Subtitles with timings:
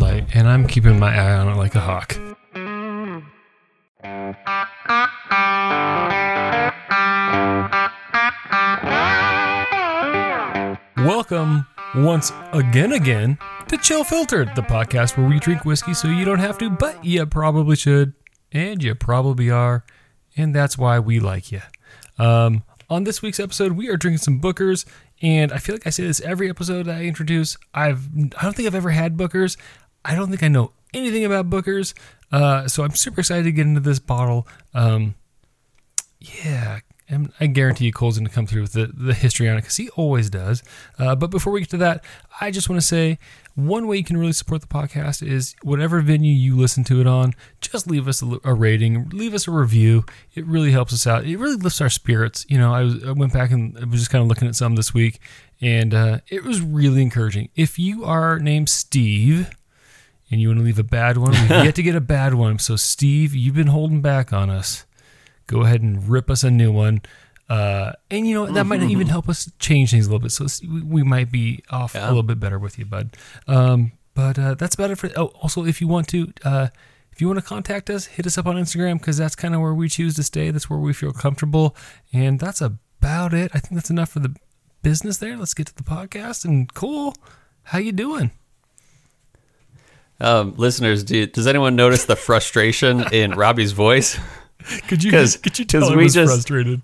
[0.00, 2.16] and I'm keeping my eye on it like a hawk.
[10.98, 13.38] Welcome once again, again
[13.68, 17.04] to Chill Filtered, the podcast where we drink whiskey so you don't have to, but
[17.04, 18.12] you probably should,
[18.52, 19.84] and you probably are,
[20.36, 21.62] and that's why we like you.
[22.18, 24.84] Um, on this week's episode, we are drinking some Bookers,
[25.22, 27.56] and I feel like I say this every episode I introduce.
[27.74, 29.56] I've I don't think I've ever had Bookers.
[30.06, 31.92] I don't think I know anything about Bookers,
[32.30, 34.46] uh, so I'm super excited to get into this bottle.
[34.72, 35.16] Um,
[36.20, 39.56] yeah, and I guarantee you Cole's going to come through with the, the history on
[39.56, 40.62] it because he always does.
[40.98, 42.04] Uh, but before we get to that,
[42.40, 43.18] I just want to say
[43.54, 47.06] one way you can really support the podcast is whatever venue you listen to it
[47.06, 50.04] on, just leave us a, a rating, leave us a review.
[50.34, 51.24] It really helps us out.
[51.24, 52.44] It really lifts our spirits.
[52.48, 54.56] You know, I, was, I went back and I was just kind of looking at
[54.56, 55.20] some this week,
[55.60, 57.50] and uh, it was really encouraging.
[57.54, 59.50] If you are named Steve,
[60.30, 62.58] and you want to leave a bad one, we've yet to get a bad one.
[62.58, 64.84] So, Steve, you've been holding back on us
[65.46, 67.00] go ahead and rip us a new one.
[67.48, 70.32] Uh, and you know that might even help us change things a little bit.
[70.32, 72.06] So we, we might be off Yeah.
[72.06, 73.16] a little bit better with you, bud.
[73.46, 75.08] Um, but uh, that's about it for.
[75.16, 76.68] Oh, also, if you want to, uh,
[77.12, 79.60] if you want to contact us, hit us up on Instagram because that's kind of
[79.60, 80.50] where we choose to stay.
[80.50, 81.76] That's where we feel comfortable,
[82.12, 83.52] and that's about it.
[83.54, 84.34] I think that's enough for the
[84.82, 85.36] business there.
[85.36, 86.44] Let's get to the podcast.
[86.44, 87.14] And cool,
[87.62, 88.32] how you doing?
[90.20, 94.18] Um, listeners, do, does anyone notice the frustration in Robbie's voice?
[94.88, 96.82] Could you 'Cause- could you 'cause tell I we was just- frustrated?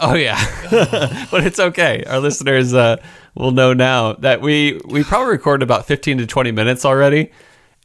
[0.00, 0.38] Oh yeah,
[1.32, 2.04] but it's okay.
[2.06, 2.98] Our listeners uh,
[3.34, 7.32] will know now that we we probably recorded about fifteen to twenty minutes already,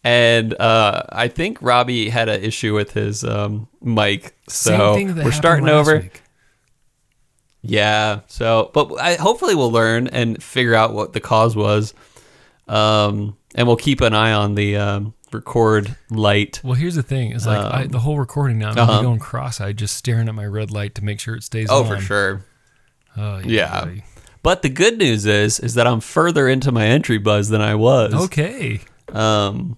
[0.03, 5.15] and uh, I think Robbie had an issue with his um, mic, so Same thing
[5.15, 6.01] that we're starting over.
[6.01, 6.21] week.
[7.63, 8.19] Yeah.
[8.27, 11.93] So, but I, hopefully we'll learn and figure out what the cause was,
[12.67, 16.61] um, and we'll keep an eye on the um, record light.
[16.63, 18.71] Well, here's the thing: is like I, the whole recording now.
[18.71, 19.01] I'm Um, uh-huh.
[19.01, 21.87] going cross-eyed, just staring at my red light to make sure it stays Oh, on.
[21.87, 22.45] for sure.
[23.17, 23.85] Oh, Yeah.
[23.85, 24.03] boy.
[24.41, 27.75] But the good news is, is that I'm further into my entry buzz than I
[27.75, 28.13] was.
[28.13, 28.81] Okay.
[29.13, 29.77] Um,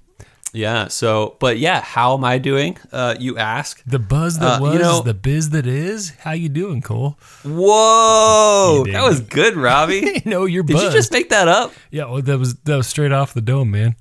[0.56, 0.88] yeah.
[0.88, 2.78] So, but yeah, how am I doing?
[2.92, 3.84] Uh, you ask.
[3.86, 6.12] The buzz that Uh, was, you know- the biz that is.
[6.22, 7.18] How you doing, Cole?
[7.44, 10.22] Whoa, that was good, Robbie.
[10.26, 10.86] no, you're Did buzzed.
[10.86, 11.74] you just make that up?
[11.92, 13.96] yeah, well, that was that was straight off the dome, man.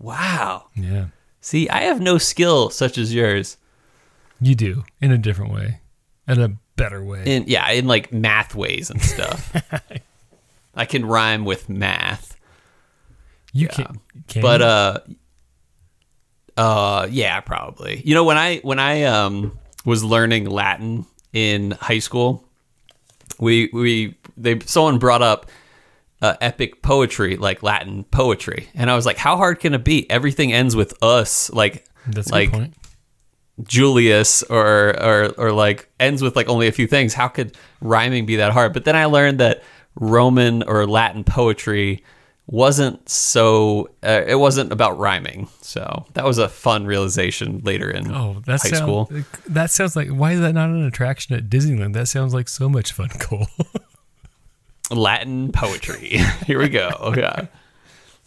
[0.00, 0.66] Wow.
[0.74, 1.06] Yeah,
[1.40, 3.56] See, I have no skill such as yours.
[4.40, 5.80] you do in a different way,
[6.26, 7.22] in a better way.
[7.26, 9.54] In yeah, in like math ways and stuff.
[10.74, 12.36] I can rhyme with math.
[13.52, 14.98] You can, can but uh
[16.56, 21.98] uh yeah probably you know when i when i um was learning latin in high
[21.98, 22.44] school
[23.38, 25.50] we we they someone brought up
[26.20, 30.08] uh, epic poetry like latin poetry and i was like how hard can it be
[30.10, 32.52] everything ends with us like that's like.
[33.62, 37.14] Julius or or or like ends with like only a few things.
[37.14, 38.72] How could rhyming be that hard?
[38.72, 39.62] But then I learned that
[39.94, 42.02] Roman or Latin poetry
[42.52, 45.48] wasn't so uh, it wasn't about rhyming.
[45.62, 49.10] So that was a fun realization later in Oh, that high sounds school.
[49.48, 51.94] that sounds like why is that not an attraction at Disneyland?
[51.94, 53.46] That sounds like so much fun, Cole.
[54.90, 56.18] Latin poetry.
[56.46, 57.14] Here we go.
[57.16, 57.46] Yeah.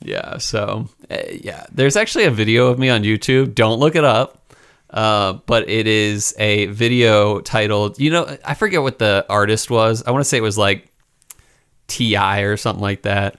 [0.02, 0.38] Yeah.
[0.40, 3.54] So, uh, yeah, there's actually a video of me on YouTube.
[3.54, 4.42] Don't look it up.
[4.90, 10.04] Uh, but it is a video titled, you know, I forget what the artist was.
[10.08, 10.88] I want to say it was like
[11.88, 12.42] T.I.
[12.42, 13.38] or something like that.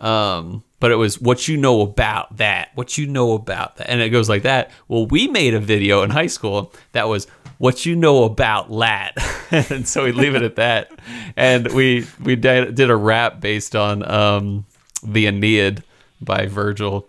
[0.00, 3.88] Um, but it was what you know about that, what you know about that.
[3.88, 4.70] And it goes like that.
[4.88, 7.26] Well, we made a video in high school that was
[7.58, 9.16] what you know about lat.
[9.50, 10.90] and so we leave it at that.
[11.36, 14.66] And we, we did, did a rap based on, um,
[15.02, 15.82] the Aeneid
[16.20, 17.06] by Virgil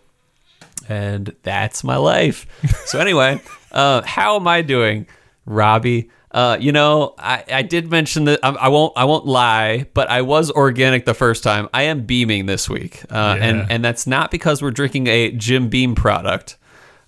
[0.87, 2.45] and that's my life.
[2.85, 3.41] So anyway,
[3.71, 5.07] uh, how am I doing,
[5.45, 6.09] Robbie?
[6.35, 10.09] Uh, you know, I, I did mention that I, I won't I won't lie, but
[10.09, 11.69] I was organic the first time.
[11.73, 13.45] I am beaming this week, uh, Yeah.
[13.45, 16.57] and and that's not because we're drinking a Jim Beam product.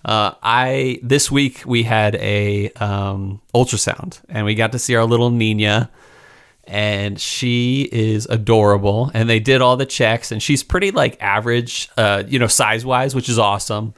[0.02, 5.04] Uh, I this week we had a um, ultrasound, and we got to see our
[5.04, 5.90] little Nina
[6.64, 11.88] and she is adorable and they did all the checks and she's pretty like average
[11.96, 13.94] uh you know size wise which is awesome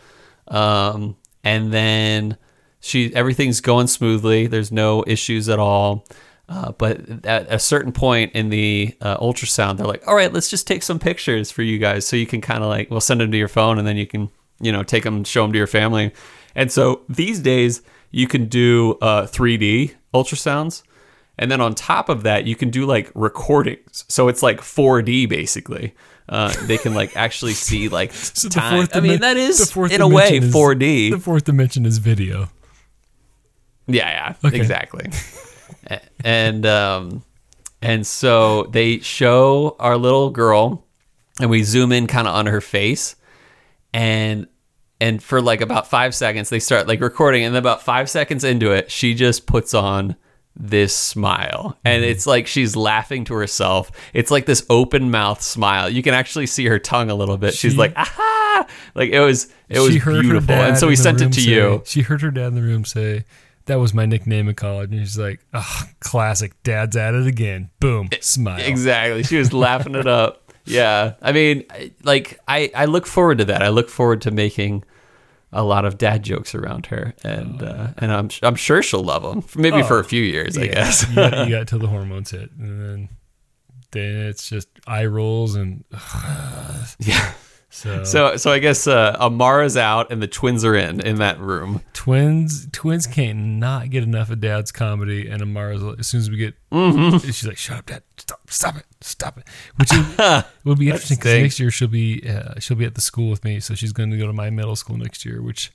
[0.47, 2.37] um and then
[2.81, 6.07] she everything's going smoothly there's no issues at all
[6.49, 10.51] uh, but at a certain point in the uh, ultrasound they're like all right let's
[10.51, 13.21] just take some pictures for you guys so you can kind of like we'll send
[13.21, 14.31] them to your phone and then you can
[14.61, 16.13] you know take them show them to your family
[16.55, 20.83] and so these days you can do uh, 3d ultrasounds
[21.41, 24.05] and then on top of that, you can do like recordings.
[24.09, 25.95] So it's like 4D basically.
[26.29, 28.87] Uh, they can like actually see like So time.
[28.93, 31.13] I mean, that is in a way is- 4D.
[31.13, 32.51] The fourth dimension is video.
[33.93, 34.09] Yeah,
[34.43, 34.57] yeah, Okay.
[34.57, 35.11] exactly.
[36.23, 37.25] And um,
[37.83, 40.85] and so they show our little girl,
[41.41, 43.17] and we zoom in kind of on her face,
[43.93, 44.47] and
[45.01, 48.45] and for like about five seconds they start like recording, and then about five seconds
[48.45, 50.15] into it, she just puts on
[50.55, 51.79] this smile.
[51.85, 52.11] And Mm-hmm.
[52.13, 53.91] it's like she's laughing to herself.
[54.13, 55.89] It's like this open mouth smile.
[55.89, 57.55] You can actually see her tongue a little bit.
[57.55, 58.67] She's She- like aha!
[58.95, 60.55] Like it was it was beautiful.
[60.55, 61.83] And so we sent it to say- you.
[61.87, 63.25] She heard her dad in the room say,
[63.71, 66.61] "That was my nickname in college," and she's like, "Ah, classic.
[66.65, 67.71] Dad's at it again.
[67.79, 69.23] Boom, smile." Exactly.
[69.23, 70.37] She was laughing it up.
[70.67, 71.15] Yeah.
[71.23, 71.65] I mean,
[72.05, 73.63] like I I look forward to that.
[73.63, 74.85] I look forward to making
[75.53, 79.23] a lot of dad jokes around her, and uh, and I'm I'm sure she'll love
[79.23, 79.43] them.
[79.61, 81.07] Maybe for a few years, I Yeah, guess.
[81.09, 83.09] you, got, you got till the hormones hit, and then
[83.91, 85.83] then it's just eye rolls and
[86.99, 87.33] yeah.
[87.71, 91.39] So, So so I guess uh, Amara's out and the twins are in in that
[91.41, 91.83] room.
[91.93, 96.37] twins twins can't not get enough of dad's comedy and Amara's as soon as we
[96.37, 97.19] get Mm-hmm.
[97.19, 99.45] she's like shut up dad stop stop it stop it
[99.77, 100.19] which is,
[100.65, 103.45] will be interesting because next year she'll be uh, she'll be at the school with
[103.45, 105.71] me so she's going to go to my middle school next year which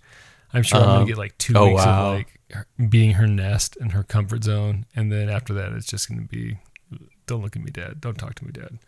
[0.53, 0.93] I'm sure I'm Uh-huh.
[0.95, 2.07] going to get like two Oh, weeks wow.
[2.11, 5.85] of like her, being her nest and her comfort zone and then after that it's
[5.87, 6.57] just going to be
[7.27, 8.79] don't look at me dad don't talk to me dad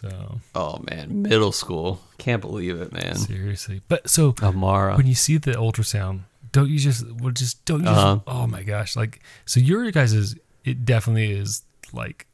[0.00, 2.00] so Oh man, middle school.
[2.18, 3.16] Can't believe it, man.
[3.16, 4.96] seriously but so Amara.
[4.96, 6.20] when you see the ultrasound,
[6.52, 8.14] don't you just well just don't you Uh-huh.
[8.16, 11.62] just oh my gosh like so your guys is it definitely is
[11.92, 12.26] like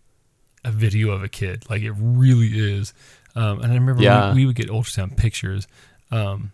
[0.64, 2.92] a video of a kid like it really is
[3.34, 4.30] um, and I remember Yeah.
[4.34, 5.66] we, we would get ultrasound pictures
[6.10, 6.52] um,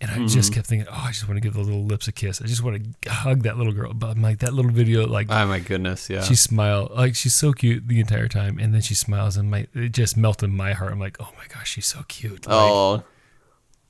[0.00, 0.26] and I Mm-hmm.
[0.26, 2.46] just kept thinking oh I just want to give the little lips a kiss I
[2.46, 5.46] just want to hug that little girl but I'm like that little video like Oh
[5.46, 6.22] my goodness, yeah.
[6.22, 9.66] she smiled like she's so cute the entire time and then she smiles and my
[9.74, 13.02] it just melted my heart I'm like oh my gosh she's so cute like, oh.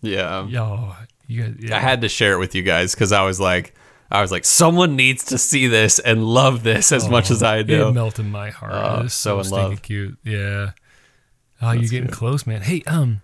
[0.02, 0.46] Yeah.
[0.46, 0.94] yo
[1.26, 1.76] you guys yeah.
[1.76, 3.74] I had to share it with you guys because I was like,
[4.08, 7.62] I was like, someone needs to see this and love this as much as I
[7.64, 7.88] do.
[7.88, 8.72] It melted my heart.
[8.72, 9.82] Oh, so so, in love.
[9.82, 10.16] cute.
[10.22, 10.70] Yeah.
[11.60, 12.12] Oh, you're getting good.
[12.14, 12.60] close, man.
[12.60, 13.22] Hey, um,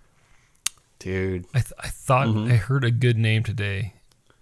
[1.03, 1.45] Dude.
[1.53, 2.51] I th- I thought Mm-hmm.
[2.51, 3.93] I heard a good name today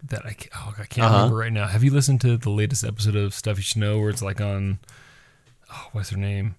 [0.04, 1.16] that I can't, oh, I can't Uh-huh.
[1.18, 1.68] remember right now.
[1.68, 4.40] Have you listened to the latest episode of Stuff You Should Know where it's like
[4.42, 4.80] on
[5.74, 6.56] oh, what's her name?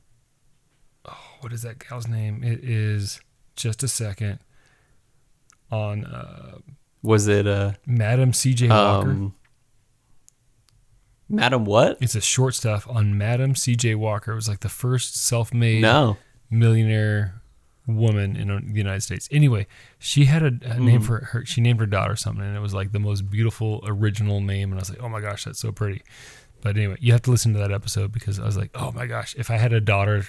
[1.05, 2.43] Oh, what is that gal's name?
[2.45, 3.21] It is
[3.57, 4.39] just a second
[5.71, 6.59] on uh,
[7.03, 8.69] Was it uh Madam C.J.
[8.69, 9.11] Walker.
[9.11, 9.35] um
[11.29, 11.97] Madam what?
[12.01, 13.95] it's a short stuff on Madam C.J.
[13.95, 14.33] Walker.
[14.33, 16.17] It was like the first self-made No.
[16.51, 17.42] millionaire
[17.87, 19.29] woman in the United States.
[19.33, 19.67] Anyway,
[19.99, 20.85] she had a, a Mm-hmm.
[20.87, 21.45] name for her.
[21.45, 24.71] She named her daughter something, and it was like the most beautiful original name.
[24.71, 26.03] And I was like, oh my gosh, that's so pretty.
[26.61, 29.07] But anyway, you have to listen to that episode because I was like, oh my
[29.07, 30.27] gosh, if I had a daughter,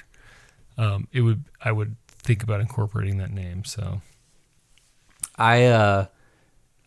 [0.80, 3.64] um, it would I would think about incorporating that name.
[3.66, 4.02] So
[5.38, 6.06] I uh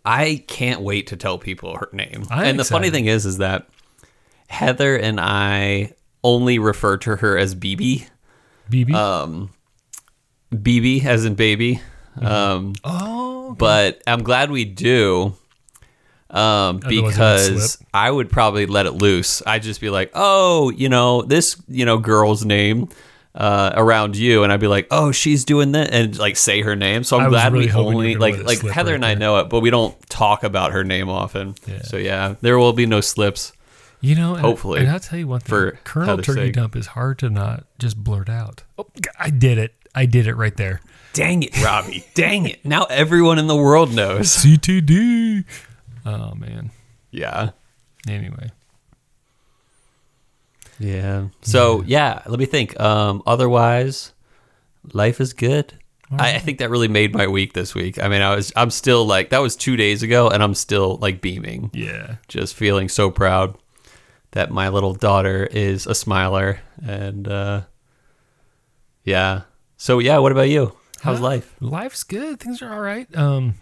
[0.04, 2.24] I can't wait to tell people her name.
[2.30, 3.68] I'm and the funny thing is is that
[4.48, 8.08] Heather and I only refer to her as BB.
[8.70, 8.94] BB.
[8.94, 9.50] Um
[10.62, 11.80] BB as in baby.
[12.16, 12.26] Mm-hmm.
[12.26, 15.34] Um oh, but I'm glad we do.
[16.28, 17.78] Um, Otherwise it would because.
[17.94, 19.42] I would probably let it loose.
[19.46, 22.88] I'd just be like, "Oh, you know this, you know, girl's name
[23.34, 26.74] uh, around you," and I'd be like, "Oh, she's doing that," and like say her
[26.74, 27.04] name.
[27.04, 29.20] So I I'm was glad really we only like like Heather right and I there.
[29.20, 31.54] know it, but we don't talk about her name often.
[31.66, 31.82] Yeah.
[31.82, 33.52] So yeah, there will be no slips.
[34.00, 36.54] you know, and, hopefully, and I'll tell you one thing: for Colonel Turkey sake.
[36.54, 38.64] Dump is hard to not just blurt out.
[38.78, 38.86] Oh,
[39.18, 39.74] I did it!
[39.96, 40.80] I did it right there.
[41.14, 42.04] Dang it, Robbie!
[42.14, 42.62] Dang it!
[42.64, 44.28] Now everyone in the world knows.
[44.36, 45.44] CTD.
[46.04, 46.70] Oh man.
[47.10, 47.50] Yeah.
[48.06, 48.50] Anyway.
[50.78, 51.28] Yeah.
[51.42, 52.78] So yeah, let me think.
[52.78, 54.12] Um, otherwise,
[54.92, 55.72] life is good.
[56.10, 58.00] I, I think that really made my week this week.
[58.00, 60.96] I mean, I was I'm still like that was two days ago, and I'm still
[60.98, 62.16] like beaming, Yeah.
[62.28, 63.56] just feeling so proud
[64.32, 67.62] that my little daughter is a smiler, and uh,
[69.02, 69.42] yeah.
[69.86, 70.72] So yeah, what about you?
[71.00, 71.22] How's Huh?
[71.22, 71.54] life?
[71.60, 72.40] Life's good.
[72.40, 73.06] Things are all right.
[73.16, 73.54] Um,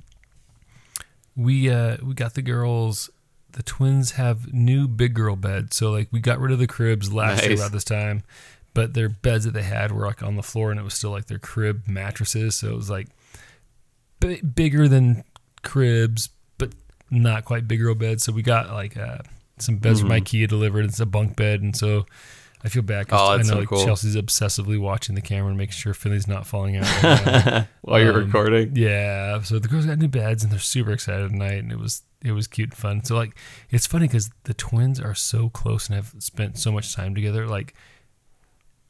[1.37, 3.11] we uh we got the girls.
[3.52, 7.12] The twins have new big girl beds, so like we got rid of the cribs
[7.12, 7.59] last year Nice.
[7.61, 8.23] about this time,
[8.73, 11.11] but their beds that they had were like on the floor, and it was still
[11.11, 13.09] like their crib mattresses, so it was like
[14.21, 15.25] b- bigger than
[15.62, 16.73] cribs, but
[17.11, 18.25] not quite big girl beds.
[18.25, 19.19] So we got like uh,
[19.59, 20.87] some beds from IKEA delivered.
[20.87, 22.07] It's a bunk bed, and so
[22.64, 23.09] I feel bad.
[23.09, 23.85] 'cause Oh, I know so cool.
[23.85, 27.02] Chelsea's obsessively watching the camera and making sure Finley's not falling out.
[27.04, 27.66] right.
[27.83, 28.75] While you're Um, recording.
[28.75, 32.02] Yeah, so the girls got new beds and they're super excited tonight, and it was
[32.23, 33.04] it was cute and fun.
[33.04, 33.37] So like,
[33.71, 37.47] it's funny because the twins are so close and have spent so much time together.
[37.47, 37.75] Like,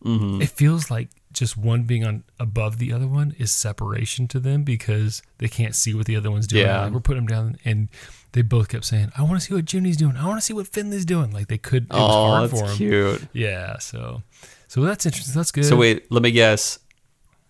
[0.05, 0.43] Mm-hmm.
[0.43, 4.63] it feels like just one being on above the other one is separation to them
[4.63, 6.67] because they can't see what the other one's doing.
[6.67, 6.83] Yeah.
[6.85, 7.89] Like, we're putting them down, and
[8.35, 10.17] they both kept saying, "I want to see what Junie's doing.
[10.17, 11.85] I want to see what Finley's doing." Like they could.
[11.85, 12.77] It was Oh, hard that's for them.
[12.77, 13.29] cute.
[13.33, 13.79] Yeah.
[13.79, 14.23] So,
[14.69, 15.35] so that's interesting.
[15.35, 15.65] That's good.
[15.65, 16.79] So wait, let me guess.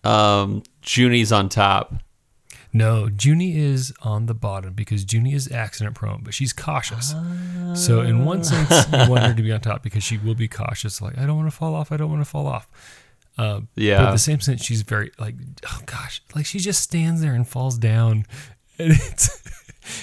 [0.03, 1.93] Um, Junie's on top.
[2.71, 7.15] No, Junie is on the bottom because Junie is accident prone, but she's cautious.
[7.73, 10.47] So in one sense, you want her to be on top because she will be
[10.49, 11.01] cautious.
[11.01, 11.91] Like I don't want to fall off.
[11.91, 12.67] I don't want to fall off.
[13.37, 14.07] Uh, But Yeah.
[14.07, 15.35] at the same sense, she's very like,
[15.67, 18.25] oh gosh, like she just stands there and falls down,
[18.77, 19.41] and it's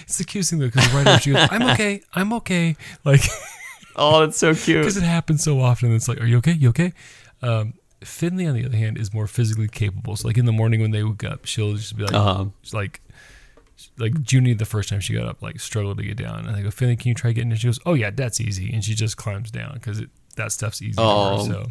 [0.02, 3.22] it's thing though because right after she goes, "I'm okay, I'm okay," like
[3.96, 4.78] Oh, that's so cute.
[4.80, 5.94] because it happens so often.
[5.94, 6.52] It's like, "Are you okay?
[6.52, 6.92] You okay?"
[7.42, 10.16] Um, Finley, on the other hand, is more physically capable.
[10.16, 12.46] So like in the morning when they wake up, she'll just be like, Uh-huh.
[12.72, 13.00] Like
[13.98, 16.62] like Junie the first time she got up like struggled to get down and I
[16.62, 18.94] go Finley can you try getting it she goes oh yeah that's easy and she
[18.94, 20.00] just climbs down because
[20.36, 21.38] that stuff's easy Oh.
[21.44, 21.70] for her so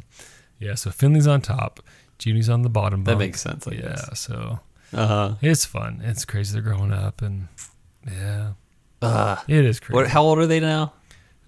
[0.60, 1.80] yeah so Finley's on top
[2.20, 4.20] Junie's on the bottom That makes sense, I yeah guess.
[4.20, 4.60] so
[4.92, 5.36] Uh huh.
[5.42, 7.48] it's fun it's crazy they're growing up and
[8.08, 8.52] yeah
[9.02, 10.08] Uh, it is crazy what?
[10.08, 10.94] How old are they now?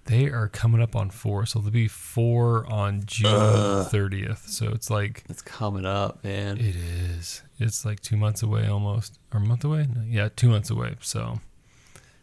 [0.05, 4.89] they are coming up on four so they'll be four on June 30th so it's
[4.89, 6.57] like It's coming up, man.
[6.57, 7.41] It is.
[7.59, 9.87] It's like two months away almost, or a month away.
[9.95, 10.95] No, yeah, two months away.
[10.99, 11.39] So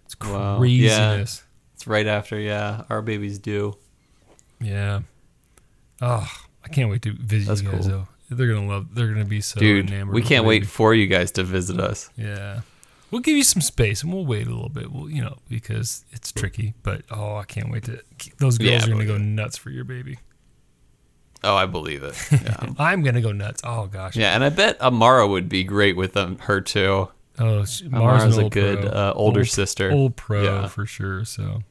[0.05, 0.59] it's Wow.
[0.59, 1.45] craziness.
[1.75, 3.79] It's right after, yeah, our baby's due.
[4.61, 5.01] Yeah.
[6.03, 6.31] Oh,
[6.63, 8.07] I can't wait to visit That's you guys cool.
[8.29, 8.35] though.
[8.37, 8.95] They're gonna love.
[8.95, 10.15] They're gonna be so Dude, enamored.
[10.15, 12.11] we can't wait for you guys to visit us.
[12.17, 12.61] Yeah.
[13.11, 14.93] We'll give you some space and we'll wait a little bit.
[14.93, 16.75] We'll, you know, because it's tricky.
[16.83, 18.01] But oh, I can't wait to.
[18.39, 19.21] Those girls Yeah, are gonna go it.
[19.21, 20.19] nuts for your baby.
[21.43, 22.15] Oh, I believe it.
[22.33, 23.63] Yeah, I'm gonna go nuts.
[23.65, 24.15] Oh gosh.
[24.17, 27.09] yeah and I bet Amara would be great with them, her too.
[27.39, 29.91] Oh, she, Amara's a good uh, older Old- sister.
[29.91, 30.67] old pro Yeah.
[30.69, 31.25] for sure.
[31.25, 31.63] So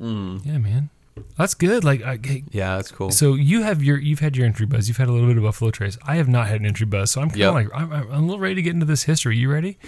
[0.00, 0.44] Mm.
[0.44, 0.90] yeah, man,
[1.36, 1.84] that's good.
[1.84, 2.18] Like, I,
[2.50, 3.10] Yeah, that's cool.
[3.10, 4.88] so you have your you've had your entry buzz.
[4.88, 5.96] You've had a little bit of Buffalo Trace.
[6.06, 7.54] I have not had an entry buzz, so I'm kind of Yep.
[7.54, 9.36] like I'm, I'm a little ready to get into this history.
[9.36, 9.78] You ready?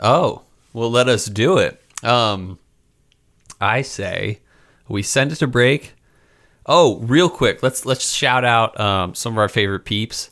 [0.00, 1.82] Oh, well, let us do it.
[2.02, 2.58] Um,
[3.60, 4.40] I say
[4.88, 5.94] we send it to break.
[6.66, 10.30] Oh, real quick, let's let's shout out um, some of our favorite peeps.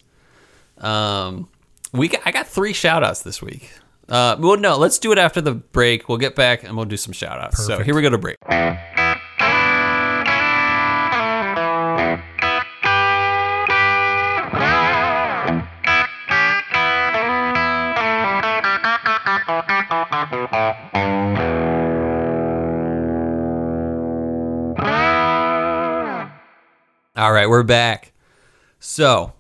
[0.79, 1.49] Um,
[1.93, 3.71] we got, I got three shout outs this week.
[4.09, 6.09] Uh, well, no, let's do it after the break.
[6.09, 7.65] We'll get back and we'll do some shout outs.
[7.65, 8.37] So here we go to break.
[27.25, 28.13] All right, we're back.
[28.81, 29.33] So,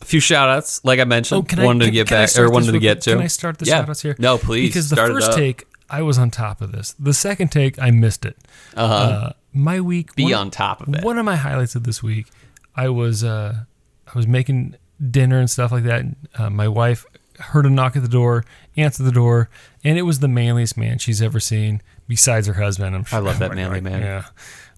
[0.00, 1.48] a few shout outs, like I mentioned.
[1.52, 3.10] Oh, I wanted can, to get back or wanted to get to.
[3.10, 3.80] Can I start the yeah.
[3.80, 4.14] shout outs here?
[4.20, 4.68] No, please.
[4.68, 6.94] Because the first take, I was on top of this.
[6.96, 8.36] The second take, I missed it.
[8.76, 8.94] Uh-huh.
[8.94, 11.02] Uh, my week, Be one- on top of it.
[11.02, 12.28] One of my highlights of this week,
[12.76, 13.64] I was uh,
[14.06, 14.76] I was making
[15.10, 16.02] dinner and stuff like that.
[16.02, 17.04] And, uh, my wife
[17.40, 18.44] heard a knock at the door,
[18.76, 19.50] answered the door,
[19.82, 22.94] and it was the manliest man she's ever seen, besides her husband.
[22.94, 23.18] I'm sure.
[23.18, 24.02] I love that manly right, man.
[24.02, 24.24] Yeah,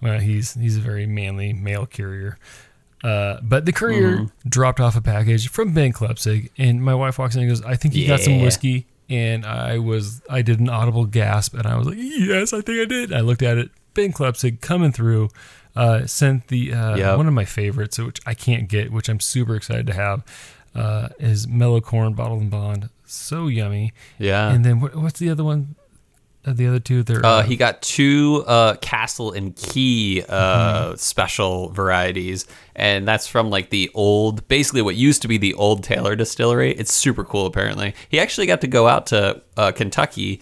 [0.01, 2.39] well, he's he's a very manly mail courier.
[3.03, 4.49] Uh, but the courier Mm-hmm.
[4.49, 7.75] dropped off a package from Ben Klepsig, and my wife walks in and goes, "I
[7.77, 11.77] think you got some whiskey." And I was, I did an audible gasp, and I
[11.77, 15.31] was like, "Yes, I think I did." I looked at it, Ben Klepsig coming through,
[15.75, 17.17] uh, sent the uh, Yep.
[17.17, 20.23] one of my favorites, which I can't get, which I'm super excited to have,
[20.75, 23.93] uh, is mellow corn bottled and bond, so yummy.
[24.19, 24.53] Yeah.
[24.53, 25.75] And then what, what's the other one?
[26.45, 30.97] Uh, the other two, they're Uh, he got two uh, Castle and Key uh, Mm-hmm.
[30.97, 35.85] special varieties, and that's from like the old, basically what used to be the old
[35.85, 36.73] Taylor Distillery.
[36.73, 37.45] It's super cool.
[37.45, 40.41] Apparently, he actually got to go out to uh, Kentucky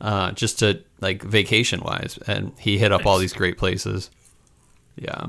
[0.00, 4.10] uh, just to like vacation wise, and he hit up all these great places.
[4.96, 5.26] Yeah,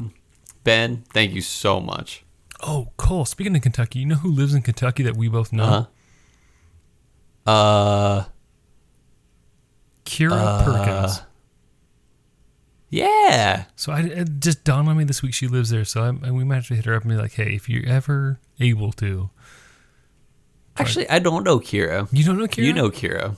[0.63, 2.24] Ben, thank you so much.
[2.63, 3.25] oh, Cole.
[3.25, 5.63] Speaking of Kentucky, you know who lives in Kentucky that we both know?
[7.45, 7.51] Uh-huh.
[7.51, 8.25] Uh,
[10.06, 11.22] Kira Perkins.
[12.90, 13.66] yeah.
[13.76, 15.86] So I it just dawned on me this week she lives there.
[15.86, 17.68] So I, and we might have to hit her up and be like, "Hey, if
[17.70, 19.30] you're ever able to,
[20.78, 22.08] Actually, I don't know Kira.
[22.12, 22.64] you don't know Kira?
[22.66, 23.38] You know Kira.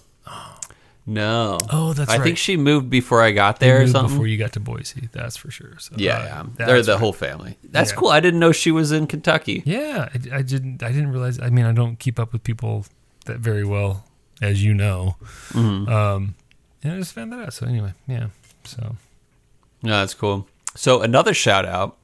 [1.09, 1.57] No.
[1.71, 2.23] Oh, that's I right.
[2.23, 4.11] think she moved before I got there or something.
[4.13, 5.07] before you got to Boise.
[5.13, 5.77] That's for sure.
[5.79, 6.45] So yeah, uh.
[6.57, 6.99] They're the right.
[6.99, 7.57] whole family.
[7.63, 7.95] That's Yeah.
[7.97, 8.09] cool.
[8.09, 9.63] I didn't know she was in Kentucky.
[9.65, 10.83] Yeah, I, I didn't.
[10.83, 11.39] I didn't realize.
[11.39, 12.85] I mean, I don't keep up with people
[13.25, 14.03] that very well,
[14.41, 15.15] as you know.
[15.53, 15.87] Mm-hmm.
[15.89, 16.35] Um,
[16.83, 17.53] and I just found that out.
[17.53, 18.27] So anyway, yeah.
[18.63, 18.95] So
[19.83, 20.47] No, that's cool.
[20.75, 21.97] So another shout out.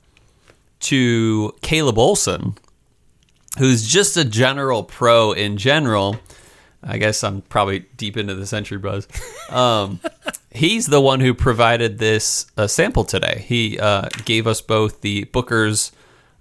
[0.81, 2.55] to Caleb Olson,
[3.57, 6.17] who's just a general pro in general.
[6.83, 9.07] I guess I'm probably deep into the century buzz.
[9.49, 9.99] Um,
[10.49, 13.43] he's the one who provided this uh, sample today.
[13.45, 15.91] He uh, gave us both the Booker's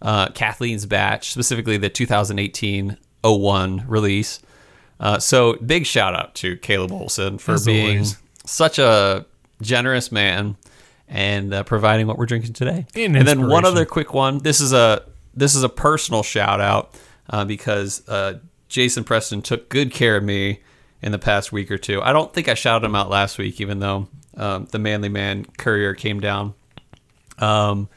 [0.01, 4.41] uh, Kathleen's batch, specifically the 2018 01 release.
[4.99, 8.17] Uh, so big shout out to Caleb Olson for As being always.
[8.45, 9.27] Such a
[9.61, 10.57] generous man
[11.09, 12.87] and uh, providing what we're drinking today.
[12.95, 14.39] And and then one other quick one.
[14.39, 16.95] This is a this is a personal shout out
[17.31, 20.61] uh, because uh, Jason Preston took good care of me
[21.01, 22.01] in the past week or two.
[22.01, 25.45] I don't think I shouted him out last week, even though um, the Manly Man
[25.59, 26.55] courier came down.
[27.39, 27.89] Um,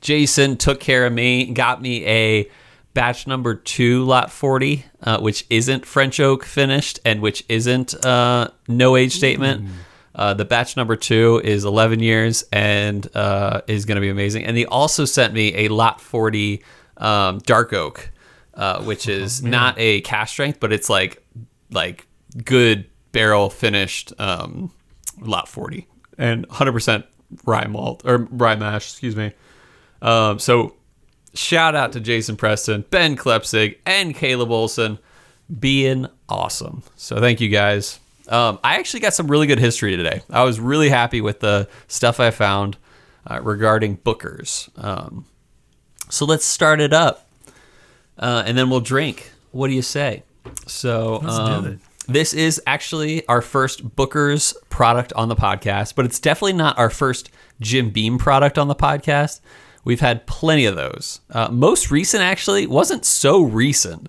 [0.00, 2.50] Jason took care of me, got me a
[2.94, 8.50] batch number two lot 40, uh, which isn't French oak finished and which isn't uh,
[8.68, 9.68] no age statement.
[10.20, 14.44] Uh, the batch number two is 11 years and uh, is going to be amazing.
[14.44, 16.62] And he also sent me a lot 40
[16.98, 18.10] um, dark oak,
[18.52, 21.24] uh, which is not a cask strength, but it's like
[21.70, 22.06] like
[22.44, 24.70] good barrel finished um,
[25.22, 25.86] lot 40
[26.18, 27.04] and 100%
[27.46, 29.32] rye malt or rye mash, excuse me.
[30.02, 30.74] Um, so
[31.32, 34.98] shout out to Jason Preston, Ben Klepsig, and Caleb Olson
[35.58, 36.82] being awesome.
[36.94, 38.00] So thank you guys.
[38.30, 40.22] Um, I actually got some really good history today.
[40.30, 42.76] I was really happy with the stuff I found
[43.28, 44.70] uh, regarding Bookers.
[44.82, 45.26] Um,
[46.08, 47.28] so let's start it up,
[48.18, 49.32] uh, and then we'll drink.
[49.50, 50.22] What do you say?
[50.66, 56.54] So um, this is actually our first Booker's product on the podcast, but it's definitely
[56.54, 59.40] not our first Jim Beam product on the podcast.
[59.84, 61.20] We've had plenty of those.
[61.30, 64.08] Uh, most recent, actually, wasn't so recent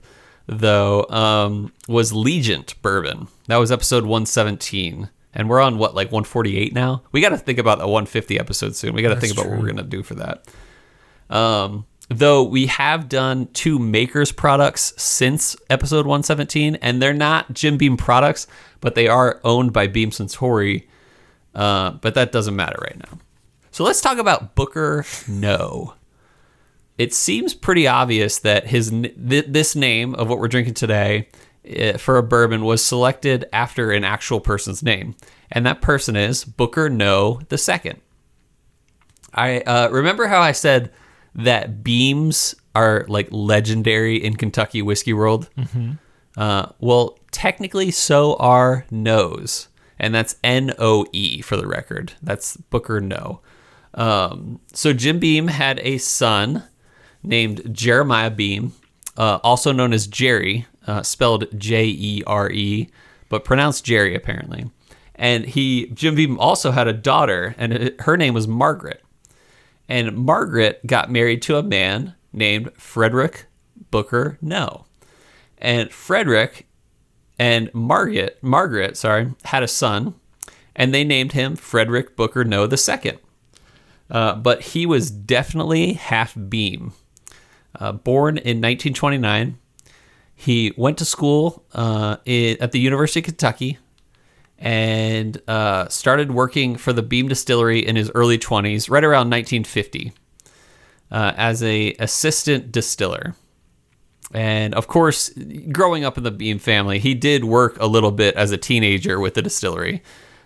[0.51, 1.05] though.
[1.10, 3.27] Um, was Legent Bourbon.
[3.48, 7.03] That was episode 117, and we're on what like 148 now.
[7.12, 8.93] We got to think about the 150 episode soon.
[8.93, 10.46] We got to think about what we're gonna do for that.
[11.29, 17.77] Um, though we have done two Maker's products since episode 117, and they're not Jim
[17.77, 18.48] Beam products,
[18.81, 20.87] but they are owned by Beam Suntory.
[21.55, 23.20] Uh, but that doesn't matter right now.
[23.72, 25.96] So let's talk about Booker Noe.
[27.01, 31.29] It seems pretty obvious that his th- this name of what we're drinking today
[31.79, 35.16] uh, for a bourbon was selected after an actual person's name,
[35.51, 38.00] and that person is Booker Noe the second.
[39.33, 40.92] I uh, remember how I said
[41.33, 45.50] that beams are like legendary in Kentucky whiskey world.
[46.37, 52.14] Uh, well, technically, so are Noes, and that's N O E for the record.
[52.22, 53.42] That's Booker Noe.
[53.96, 56.64] Um, so Jim Beam had a son
[57.24, 58.74] named Jeremiah Beam,
[59.18, 62.90] uh, also known as Jerry, uh, spelled J E R E,
[63.29, 64.70] but pronounced Jerry apparently.
[65.16, 69.03] And he Jim Beam also had a daughter, and her name was Margaret.
[69.88, 73.46] And Margaret got married to a man named Frederick
[73.92, 74.86] Booker Noe.
[75.57, 76.68] And Frederick
[77.38, 80.16] and Margaret, Margaret, sorry, had a son,
[80.75, 83.20] and they named him Frederick Booker Noe second.
[84.10, 86.94] Uh, but he was definitely half Beam.
[87.81, 89.57] Uh, born in 1929,
[90.35, 93.79] he went to school uh, i at the University of Kentucky
[94.59, 100.13] and uh, started working for the Beam Distillery in his early 20s, right around 1950,
[101.09, 103.35] uh, as a assistant distiller.
[104.31, 105.31] And of course,
[105.72, 109.20] growing up in the Beam family, he did work a little bit as a teenager
[109.20, 110.03] with the distillery.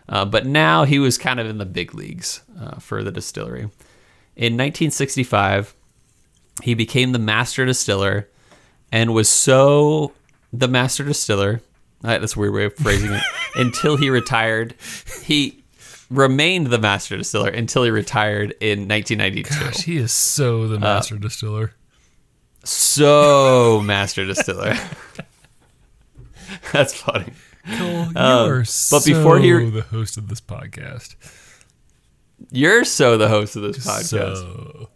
[0.07, 3.63] Uh, but now he was kind of in the big leagues uh, for the distillery.
[4.37, 5.75] In 1965,
[6.63, 8.29] he became the master distiller
[8.91, 10.13] and was so
[10.53, 11.61] the master distiller.
[12.03, 13.21] uh, That's a weird way of phrasing it.
[13.55, 14.75] until he retired,
[15.23, 15.63] he
[16.09, 19.59] remained the master distiller until he retired in 1992.
[19.59, 21.73] Gosh, he is so Uh, the master distiller.
[22.63, 24.75] So master distiller.
[26.71, 27.33] That's funny.
[27.77, 31.15] Cole, you um, are but so before he- the host of this podcast.
[32.51, 34.35] You're so the host of this podcast.
[34.37, 34.89] So.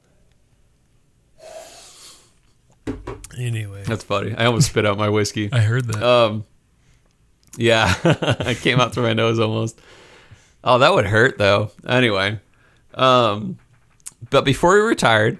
[3.39, 4.35] Anyway, That's funny.
[4.35, 5.49] I almost spit out my whiskey.
[5.51, 6.03] I heard that.
[6.03, 6.45] Um,
[7.57, 7.93] yeah,
[8.39, 9.79] I came out through my nose almost.
[10.63, 11.71] Oh, that would hurt though.
[11.87, 12.39] Anyway,
[12.93, 13.57] um,
[14.29, 15.39] but before he retired,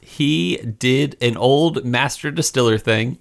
[0.00, 3.18] he did an old master distiller thing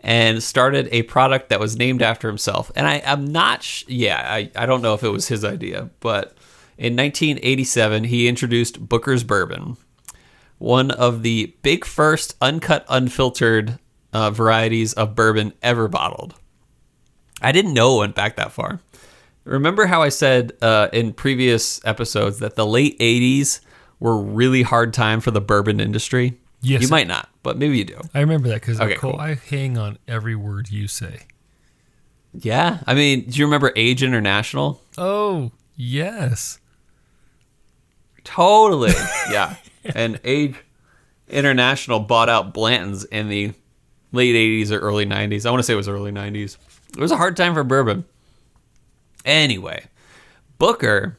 [0.00, 2.70] and started a product that was named after himself.
[2.76, 5.90] And I, I'm not, sh- yeah, I, I don't know if it was his idea,
[6.00, 6.36] but
[6.78, 9.76] in 1987, he introduced Booker's Bourbon,
[10.58, 13.78] one of the big first uncut, unfiltered
[14.12, 16.34] uh, varieties of bourbon ever bottled.
[17.42, 18.80] I didn't know it went back that far.
[19.44, 23.60] Remember how I said uh, in previous episodes that the late 80s
[24.00, 26.38] were really hard time for the bourbon industry?
[26.62, 28.00] Yes, you might not, but maybe you do.
[28.14, 29.20] I remember that because Okay, Nicole, cool.
[29.20, 31.20] I hang on every word you say.
[32.32, 34.80] Yeah, I mean, do you remember Age International?
[34.98, 36.58] Oh yes,
[38.24, 38.92] Totally.
[39.30, 39.56] yeah.
[39.94, 40.56] And Age
[41.28, 43.52] International bought out Blanton's in the
[44.12, 45.46] late 80s or early 90s.
[45.46, 46.56] I want to say it was early 90s.
[46.96, 48.04] It was a hard time for bourbon.
[49.24, 49.86] Anyway,
[50.58, 51.18] Booker,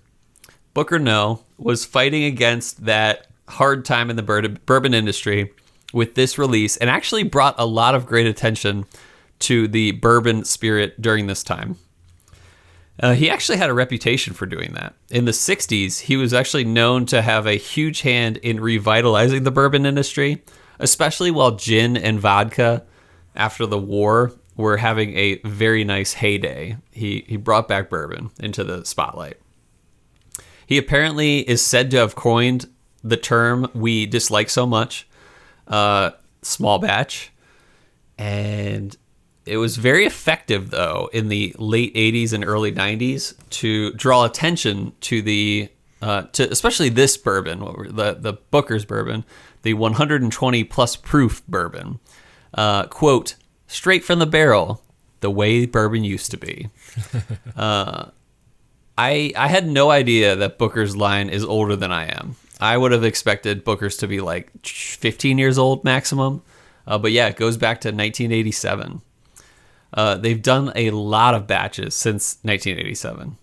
[0.74, 5.52] Booker Noe, was fighting against that hard time in the bourbon industry
[5.94, 8.86] with this release and actually brought a lot of great attention
[9.40, 11.78] to the bourbon spirit during this time.
[13.00, 14.96] Uh, he actually had a reputation for doing that.
[15.10, 19.52] In the 60s, he was actually known to have a huge hand in revitalizing the
[19.52, 20.44] bourbon industry,
[20.80, 22.84] especially while gin and vodka
[23.36, 26.78] after the war were having a very nice heyday.
[26.92, 29.38] He, he brought back bourbon into the spotlight.
[30.66, 32.68] He apparently is said to have coined
[33.04, 35.08] the term we dislike so much,
[35.68, 37.32] uh, small batch.
[38.18, 38.98] And
[39.48, 44.94] it was very effective, though, in the late 80s and early 90s to draw attention
[45.02, 45.70] to the,
[46.02, 47.60] uh, to especially this bourbon,
[47.96, 49.24] the, the Booker's bourbon,
[49.64, 52.00] the 120 plus proof bourbon.
[52.54, 53.36] Uh, quote,
[53.68, 54.82] straight from the barrel,
[55.22, 56.70] the way bourbon used to be.
[58.98, 62.36] I I had no idea that Booker's line is older than I am.
[62.60, 66.42] I would have expected Booker's to be like 15 years old maximum,
[66.88, 69.02] uh, but yeah, it goes back to 1987.
[69.98, 73.36] Uh, they've done a lot of batches since 1987,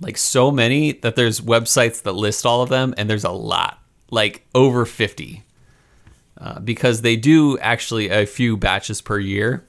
[0.00, 3.82] like so many that there's websites that list all of them, and there's a lot,
[4.08, 5.42] like over 50,
[6.38, 9.66] uh, because they do actually a few batches per year.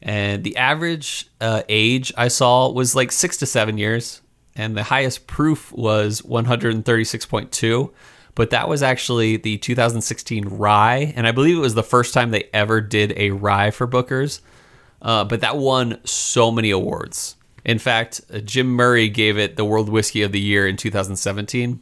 [0.00, 4.22] And the average uh, age I saw was like six to seven years,
[4.56, 7.90] and the highest proof was 136.2.
[8.34, 12.30] But that was actually the 2016 rye, and I believe it was the first time
[12.30, 14.40] they ever did a rye for Booker's.
[15.02, 17.36] Uh, but that won so many awards.
[17.64, 21.80] In fact, uh, Jim Murray gave it the World Whiskey of the Year in 2017.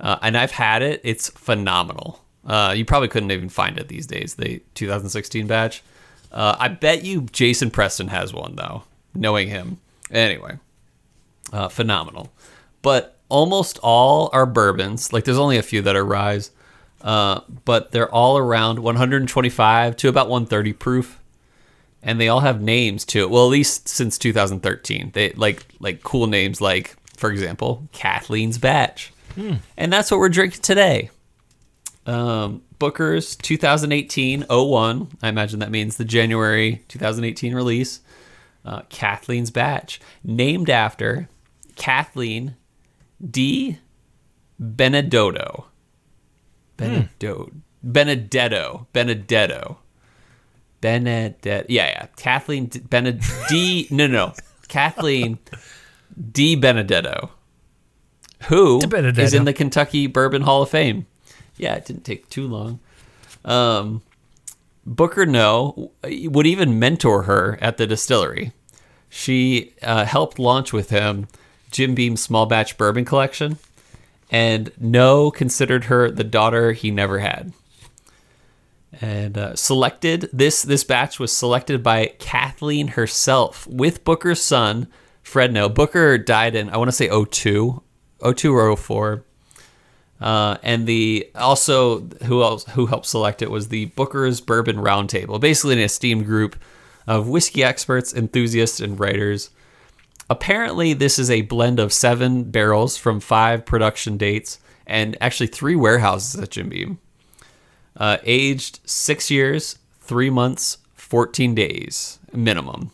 [0.00, 1.00] Uh, and I've had it.
[1.04, 2.24] It's phenomenal.
[2.46, 5.82] Uh, you probably couldn't even find it these days, the 2016 batch.
[6.30, 9.78] Uh, I bet you Jason Preston has one, though, knowing him.
[10.10, 10.58] Anyway,
[11.52, 12.32] uh, phenomenal.
[12.80, 15.12] But almost all are bourbons.
[15.12, 16.50] Like, there's only a few that are ryes,
[17.02, 21.20] uh, but they're all around 125 to about 130 proof.
[22.02, 23.30] And they all have names to it.
[23.30, 29.12] Well, at least since 2013, they like like cool names like, for example, Kathleen's Batch,
[29.76, 31.10] and that's what we're drinking today.
[32.06, 35.08] Um, Booker's 2018 01.
[35.22, 38.00] I imagine that means the January 2018 release.
[38.64, 41.28] Uh, Kathleen's Batch, named after
[41.76, 42.56] Kathleen
[43.24, 43.78] D.
[44.58, 45.66] Benedetto.
[46.76, 47.50] Benedetto.
[47.82, 48.86] Benedetto.
[48.92, 49.78] Benedetto.
[50.80, 51.66] Benedetto.
[51.68, 52.06] Yeah, yeah.
[52.16, 52.80] Kathleen D.
[52.80, 53.88] Bened- D.
[53.90, 54.32] No, no.
[54.68, 55.38] Kathleen
[56.32, 56.54] D.
[56.56, 57.30] Benedetto,
[58.48, 59.22] who Benedetto.
[59.22, 61.06] is in the Kentucky Bourbon Hall of Fame.
[61.56, 62.80] Yeah, it didn't take too long.
[63.44, 64.02] Um,
[64.84, 68.52] Booker Noe would even mentor her at the distillery.
[69.08, 71.28] She uh, helped launch with him
[71.70, 73.58] Jim Beam's small batch bourbon collection,
[74.30, 77.52] and Noe considered her the daughter he never had.
[79.00, 84.88] And uh, selected this this batch was selected by Kathleen herself with Booker's son
[85.22, 85.68] Fred Noe.
[85.68, 87.82] Booker died in I want to say 02,
[88.34, 89.24] 02 or 04.
[90.20, 95.40] Uh, and the also who else who helped select it was the Booker's Bourbon Roundtable,
[95.40, 96.56] basically an esteemed group
[97.06, 99.50] of whiskey experts, enthusiasts, and writers.
[100.30, 105.76] Apparently, this is a blend of seven barrels from five production dates and actually three
[105.76, 106.98] warehouses at Jim Beam.
[107.98, 112.92] Uh, aged six years, three months, 14 days minimum.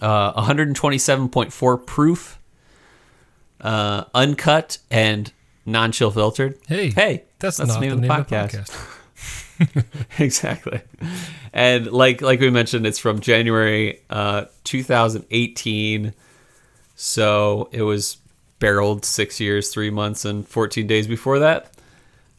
[0.00, 2.38] Uh, 127.4 proof,
[3.62, 5.32] uh, uncut, and
[5.64, 6.58] non chill filtered.
[6.68, 8.70] Hey, hey, that's, not the name, of the podcast.
[10.18, 10.82] exactly.
[11.54, 16.12] And like like we mentioned, it's from January uh, 2018.
[16.94, 18.18] So it was
[18.58, 21.72] barreled six years, three months, and 14 days before that.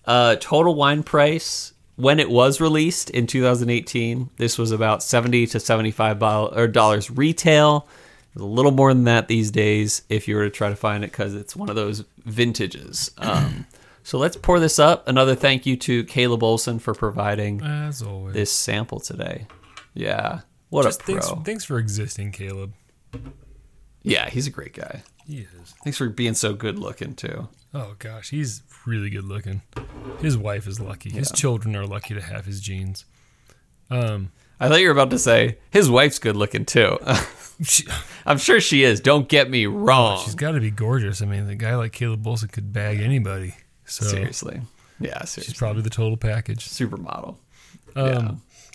[0.08, 5.60] Uh, total wine price when it was released in 2018, this was about 70 to
[5.60, 7.88] 75 bol- or dollars retail.
[8.36, 11.12] A little more than that these days if you were to try to find it
[11.12, 13.10] because it's one of those vintages.
[13.18, 13.66] Um,
[14.04, 15.08] so let's pour this up.
[15.08, 18.36] Another thank you to Caleb Olson for providing As always.
[18.36, 19.48] this sample today.
[19.96, 21.20] Yeah, what Just a pro.
[21.20, 22.74] thanks, thanks for existing, Caleb.
[24.04, 25.02] Yeah, he's a great guy.
[25.26, 25.74] He is.
[25.84, 27.50] Thanks for being so good looking too.
[27.74, 29.62] Oh gosh, he's really good looking.
[30.20, 31.10] His wife is lucky.
[31.12, 31.36] His Yeah.
[31.36, 33.06] children are lucky to have his genes.
[33.90, 36.98] Um, I thought you were about to say his wife's good looking too.
[37.64, 37.86] she,
[38.26, 39.00] I'm sure she is.
[39.00, 40.24] Don't get me wrong.
[40.24, 41.22] she's got to be gorgeous.
[41.22, 43.56] I mean, the guy like Caleb Olson could bag anybody.
[43.86, 44.62] So seriously.
[45.00, 46.68] Yeah, she's probably the total package.
[46.68, 47.38] Supermodel.
[47.96, 48.32] Um, Yeah.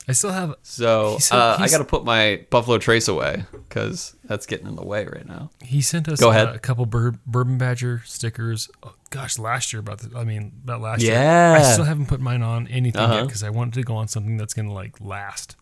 [0.08, 0.56] I still have.
[0.62, 4.74] So He uh, I got to put my Buffalo Trace away because that's getting in
[4.74, 5.50] the way right now.
[5.62, 6.48] He sent us Go ahead.
[6.48, 8.68] uh, a couple bur- Bourbon Badger stickers.
[8.82, 11.12] Oh, gosh, last year about the, I mean, about last year.
[11.12, 11.56] Yeah.
[11.58, 13.24] I still haven't put mine on anything yet Uh-huh.
[13.26, 15.54] because I wanted to go on something that's gonna like last,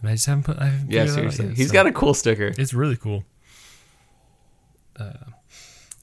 [0.00, 0.58] and I just haven't put.
[0.58, 1.46] I haven't Yeah, seriously.
[1.48, 2.52] yet, He's so got a cool sticker.
[2.58, 3.24] It's really cool.
[4.98, 5.12] Uh,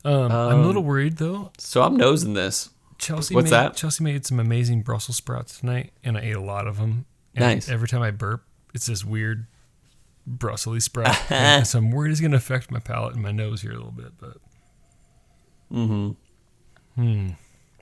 [0.04, 1.52] um, I'm a little worried though.
[1.60, 2.72] So I'm nosing this.
[2.98, 3.36] Chelsea.
[3.36, 3.76] What's made, that?
[3.76, 7.06] Chelsea made some amazing Brussels sprouts tonight, and I ate a lot of them.
[7.38, 7.70] And Nice.
[7.70, 9.46] Every time I burp, it's this weird
[10.26, 11.16] Brussels sprout.
[11.68, 13.92] so I'm worried it's going to affect my palate and my nose here a little
[13.92, 14.18] bit.
[14.20, 14.38] But
[15.72, 16.12] hmm
[16.96, 17.30] hmm.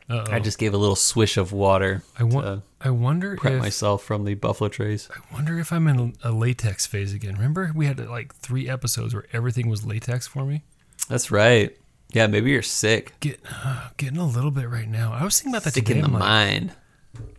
[0.07, 0.31] Uh-oh.
[0.31, 2.63] I just gave a little swish of water I want.
[2.79, 5.09] I wonder prep if myself from the Buffalo Trace.
[5.11, 7.33] I wonder if I'm in a latex phase again.
[7.33, 10.63] Remember we had like three episodes where everything was latex for me.
[11.09, 11.75] That's right.
[12.11, 13.13] Yeah, maybe you're sick.
[13.19, 15.11] Get uh, getting a little bit right now.
[15.13, 15.99] I was thinking about that Sick today.
[15.99, 16.73] in the I'm like, mind.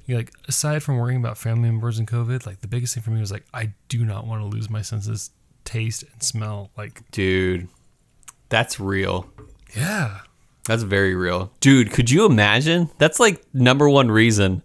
[0.06, 3.02] You know, like aside from worrying about family members and COVID, like the biggest thing
[3.02, 5.30] for me was like I do not want to lose my senses,
[5.64, 6.70] taste and smell.
[6.76, 7.68] Like Dude,
[8.48, 9.28] that's real.
[9.76, 10.20] yeah,
[10.64, 11.52] That's very real.
[11.60, 12.90] Dude, could you imagine?
[12.98, 14.62] That's like number one reason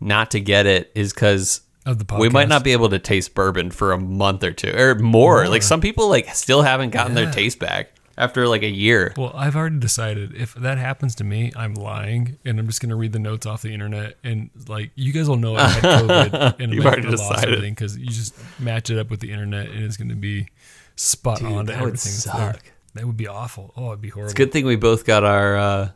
[0.00, 3.34] not to get it is because of the we might not be able to taste
[3.34, 5.38] bourbon for a month or two or more.
[5.42, 5.48] More.
[5.48, 7.24] Like some people like still haven't gotten Yeah.
[7.24, 9.14] their taste back after like a year.
[9.16, 12.96] Well, I've already decided if that happens to me, I'm lying, and I'm just gonna
[12.96, 16.56] read the notes off the internet, and like you guys will know I had COVID,
[16.60, 17.54] and You've already lost decided.
[17.54, 20.48] everything because you just match it up with the internet, and it's gonna be
[20.96, 22.60] spot Dude, on to that would everything suck.
[22.94, 23.72] That would be awful.
[23.76, 24.30] Oh, it'd be horrible.
[24.30, 25.88] It's a good thing we both got our uh,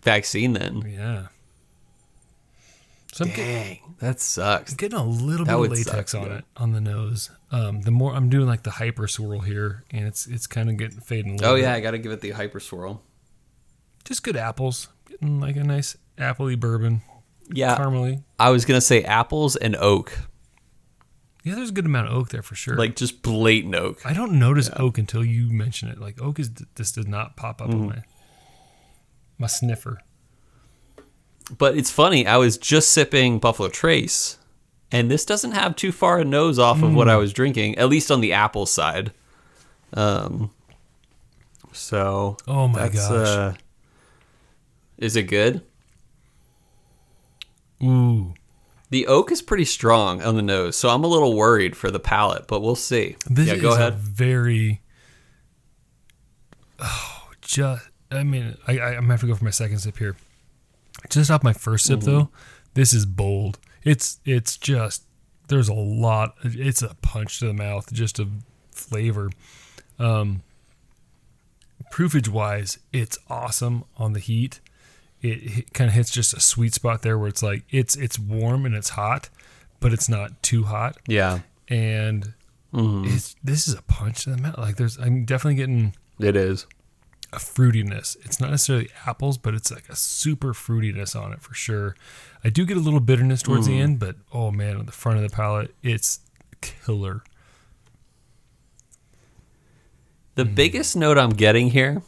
[0.00, 0.82] vaccine then.
[0.86, 1.26] Yeah.
[3.16, 4.72] So I'm, get, Dang, that sucks.
[4.72, 6.36] I'm getting a little That bit of latex suck, on yeah.
[6.38, 7.30] it on the nose.
[7.50, 10.76] Um, the more I'm doing like the hyper swirl here, and it's it's kind of
[10.76, 11.32] getting fading.
[11.32, 11.62] A little Oh bit.
[11.62, 13.02] yeah, I got to give it the hyper swirl.
[14.04, 14.88] just good apples.
[15.08, 17.00] Getting like a nice appley bourbon,
[17.50, 18.22] Yeah, caramely.
[18.38, 20.12] I was gonna say apples and oak,
[21.42, 22.76] Yeah, there's a good amount of oak there for sure.
[22.76, 24.04] like just blatant oak.
[24.04, 25.98] I don't notice oak until you mention it.
[25.98, 27.80] Like oak is this does not pop up Mm-hmm.
[27.80, 28.02] on my
[29.38, 30.00] my sniffer.
[31.56, 32.26] But it's funny.
[32.26, 34.38] I was just sipping Buffalo Trace,
[34.90, 36.94] and this doesn't have too far a nose off of Mm.
[36.94, 39.12] what I was drinking, at least on the apple side.
[39.94, 40.50] Um.
[41.72, 42.36] So.
[42.48, 43.28] Oh my that's, gosh.
[43.28, 43.52] Uh,
[44.98, 45.62] is it good?
[47.82, 48.32] Ooh,
[48.90, 52.00] The oak is pretty strong on the nose, so I'm a little worried for the
[52.00, 53.16] palate, but we'll see.
[53.28, 53.94] this yeah, is go a ahead.
[53.98, 54.80] very.
[56.78, 59.98] Oh, just I mean, I, I I'm gonna have to go for my second sip
[59.98, 60.16] here.
[61.10, 62.10] Just off my first sip Mm-hmm.
[62.10, 62.28] though,
[62.74, 63.58] this is bold.
[63.84, 65.04] It's it's just
[65.48, 66.34] there's a lot.
[66.44, 68.28] It's a punch to the mouth, just a
[68.72, 69.30] flavor.
[69.98, 70.42] Um,
[71.92, 74.60] proofage wise, it's awesome on the heat.
[75.22, 78.18] It, it kind of hits just a sweet spot there where it's like it's it's
[78.18, 79.28] warm and it's hot,
[79.80, 80.96] but it's not too hot.
[81.06, 82.32] Yeah, And
[82.74, 83.06] Mm-hmm.
[83.14, 84.58] it's this is a punch to the mouth.
[84.58, 86.66] Like there's I'm definitely getting it is.
[87.32, 88.16] A fruitiness.
[88.24, 91.96] It's not necessarily apples, but it's like a super fruitiness on it for sure.
[92.44, 93.70] I do get a little bitterness towards Mm.
[93.70, 96.20] the end, but oh man, on the front of the palate, it's
[96.60, 97.22] killer.
[100.34, 100.54] The Hmm.
[100.54, 102.02] biggest note I'm getting here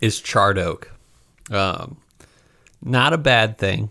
[0.00, 0.90] is charred oak.
[1.50, 1.96] Um,
[2.82, 3.90] not a bad thing,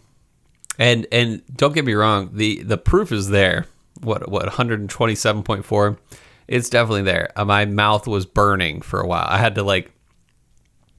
[0.78, 3.66] and and don't get me wrong the the proof is there.
[4.02, 5.98] What what 127.4?
[6.48, 7.30] It's definitely there.
[7.36, 9.28] Uh, my mouth was burning for a while.
[9.30, 9.92] I had to like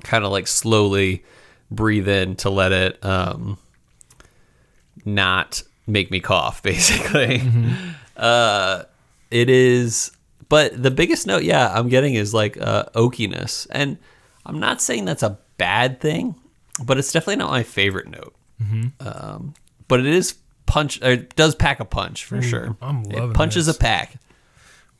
[0.02, 1.24] kind of like slowly
[1.70, 3.56] breathe in to let it um
[5.04, 7.42] not make me cough basically.
[8.16, 8.84] Uh
[9.30, 10.10] it is
[10.48, 13.66] but the biggest note yeah i'm getting is like uh oakiness.
[13.70, 13.98] And
[14.44, 16.34] i'm not saying that's a bad thing
[16.82, 18.34] but it's definitely not my favorite note.
[19.00, 19.54] Um
[19.88, 20.34] but it is
[20.66, 22.76] punch or it does pack a punch for sure.
[22.82, 23.76] I'm loving it punches this.
[23.76, 24.14] a pack.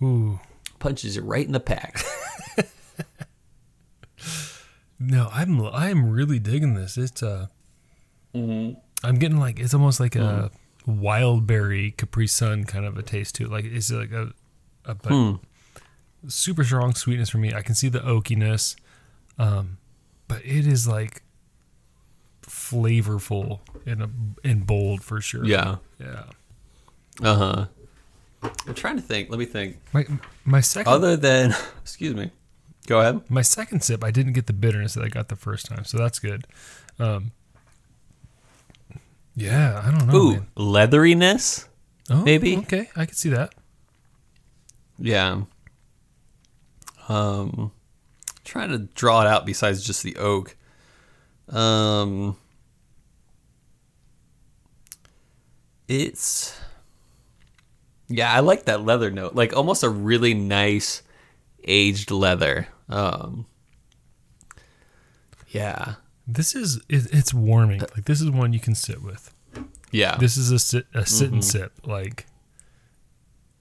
[0.03, 0.41] Ooh.
[0.79, 2.01] punches it right in the pack
[5.01, 6.97] No, I'm I'm really digging this.
[6.99, 7.47] It's uh
[8.35, 8.79] Mm-hmm.
[9.03, 10.51] I'm getting like it's almost like a
[10.87, 10.97] Mm.
[11.01, 13.51] wild berry Capri Sun kind of a taste to it.
[13.51, 14.33] Like it's like a,
[14.85, 15.37] a Hmm.
[16.29, 17.53] super strong sweetness for me.
[17.55, 18.77] I can see the oakiness,
[19.39, 19.79] um,
[20.29, 21.23] but it is like
[22.43, 24.11] flavorful and a,
[24.45, 25.45] and bold for sure.
[25.45, 26.25] yeah yeah.
[27.23, 27.67] uh-huh
[28.67, 30.07] i'm trying to think let me think My
[30.45, 32.31] my second other than excuse me
[32.87, 33.21] Go ahead.
[33.31, 35.99] My second sip, I didn't get the bitterness that I got the first time, so
[35.99, 36.47] that's good.
[36.99, 37.33] Um,
[39.37, 40.17] yeah, I don't know.
[40.17, 40.47] Ooh, man.
[40.57, 41.69] leatheriness.
[42.09, 42.57] Oh, maybe.
[42.59, 43.55] Okay, I could see that.
[44.99, 45.43] Yeah.
[47.09, 47.73] Um,
[48.45, 50.57] trying to draw it out besides just the oak.
[51.49, 52.37] Um,
[55.89, 56.59] it's
[58.09, 61.03] yeah, I like that leather note, like almost a really nice
[61.65, 62.69] aged leather.
[62.89, 63.47] Um,
[65.49, 65.95] yeah,
[66.27, 67.81] This is it, it's warming.
[67.81, 69.35] Like this is one you can sit with.
[69.91, 71.35] yeah, This is a sit a sit Mm-hmm.
[71.35, 71.73] and sip.
[71.87, 72.27] Like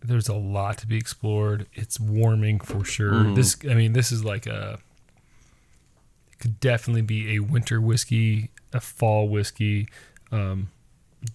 [0.01, 1.67] there's a lot to be explored.
[1.73, 3.13] It's warming for sure.
[3.13, 3.33] Mm-hmm.
[3.35, 4.79] This I mean this is like a
[6.39, 9.89] could definitely be a winter whiskey, a fall whiskey,
[10.31, 10.69] um,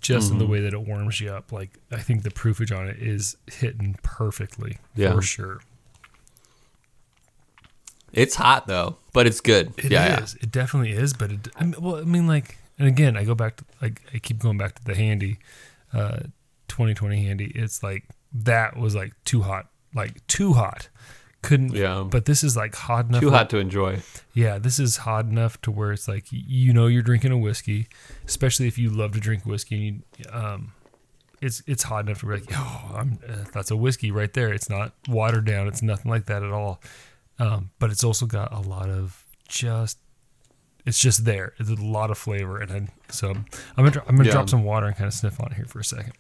[0.01, 0.33] just Mm-hmm.
[0.35, 1.51] in the way that it warms you up.
[1.53, 5.13] Like I think the proofage on it is hitting perfectly Yeah.
[5.15, 5.61] for sure.
[8.15, 9.73] It's hot though, but it's good.
[9.79, 9.91] It is.
[9.93, 11.13] yeah, It definitely is.
[11.13, 14.01] But it, I mean, well, I mean, like, and again, I go back to like
[14.13, 15.39] I keep going back to the handy,
[15.93, 16.21] uh,
[16.69, 17.53] 2020 handy.
[17.55, 20.89] It's like that was like too hot, like too hot.
[21.43, 21.75] Couldn't.
[21.75, 22.05] Yeah.
[22.09, 23.21] But this is like hot enough.
[23.21, 24.01] too hot to enjoy.
[24.33, 27.87] Yeah, this is hot enough to where it's like you know you're drinking a whiskey,
[28.27, 29.89] especially if you love to drink whiskey.
[29.89, 30.73] And you, um,
[31.43, 34.53] it's it's hot enough to be like, oh, I'm, uh, that's a whiskey right there.
[34.55, 35.69] It's not watered down.
[35.69, 36.81] It's nothing like that at all.
[37.39, 39.99] Um, but it's also got a lot of just.
[40.87, 41.55] It's just there.
[41.59, 43.45] It's a lot of flavor, and I, so I'm
[43.77, 44.33] gonna I'm gonna Yeah.
[44.35, 46.13] drop some water and kind of sniff on it here for a second.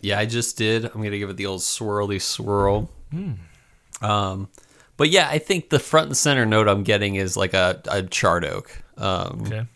[0.00, 0.84] Yeah, I just did.
[0.84, 2.90] I'm gonna give it the old swirly swirl.
[4.02, 4.48] Um,
[4.96, 8.02] but yeah, I think the front and center note I'm getting is like a, a
[8.02, 8.82] charred oak.
[8.98, 9.66] Um, Okay.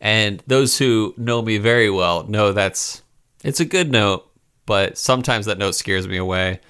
[0.00, 3.02] and those who know me very well know that's
[3.44, 4.28] it's a good note,
[4.66, 6.60] but sometimes that note scares me away.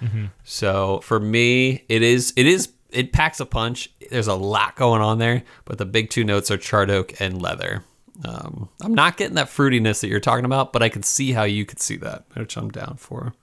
[0.45, 3.91] So for me, it is it is it packs a punch.
[4.11, 7.41] There's a lot going on there, but the big two notes are charred oak and
[7.41, 7.85] leather.
[8.25, 11.45] Um, I'm not getting that fruitiness that you're talking about, but I can see how
[11.45, 13.35] you could see that, which I'm down for.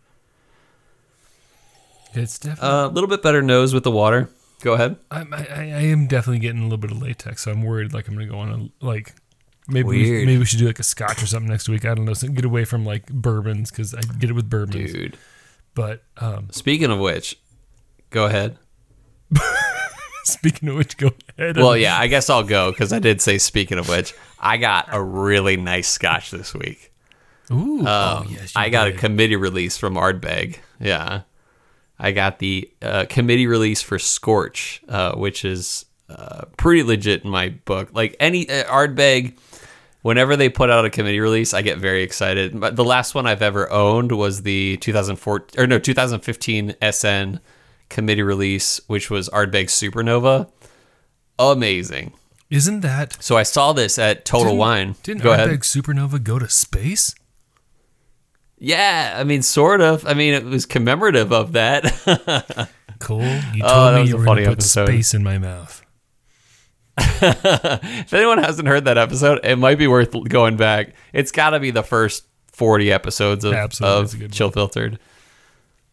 [2.13, 2.69] It's definitely.
[2.69, 4.29] A little bit better nose with the water.
[4.61, 4.97] Go ahead.
[5.11, 7.93] I'm, I, I I am definitely getting a little bit of latex, so I'm worried
[7.93, 9.13] like I'm gonna go on a like
[9.67, 11.85] maybe we, maybe we should do like a scotch or something next week.
[11.85, 14.93] I don't know, so get away from like bourbons because I get it with bourbons.
[14.93, 15.17] Dude.
[15.75, 17.37] But um, Speaking of which,
[18.09, 18.57] go ahead.
[20.23, 21.57] speaking of which, go ahead.
[21.57, 24.87] Well, yeah, I guess I'll go because I did say speaking of which, I got
[24.91, 26.91] a really nice scotch this week.
[27.51, 28.95] Ooh, Um, oh yes, I got did.
[28.95, 30.57] a committee release from Ardbeg.
[30.79, 31.21] Yeah.
[31.99, 37.29] I got the uh, committee release for Scorch, uh, which is uh, pretty legit in
[37.29, 37.89] my book.
[37.93, 39.37] Like any uh, Ardbeg,
[40.01, 42.59] whenever they put out a committee release, I get very excited.
[42.59, 47.39] The last one I've ever owned was the 2014 or no 2015 SN
[47.93, 50.49] committee release, which was Ardbeg Supernova.
[51.39, 52.13] Amazing.
[52.49, 54.95] Isn't that So I saw this at Total didn't- Wine.
[55.03, 55.29] Didn't Go.
[55.31, 57.15] Ardbeg Supernova go to space?
[58.59, 60.05] Yeah, I mean, sort of.
[60.07, 61.83] I mean, it was commemorative of that.
[62.99, 63.21] Cole,
[63.53, 64.85] you oh, told Oh, me you were going to put episode.
[64.87, 65.81] space in my mouth.
[66.97, 70.93] if anyone hasn't heard that episode, it might be worth going back.
[71.11, 74.99] It's got to be the first 40 episodes of, Absolutely, of Chill Filtered.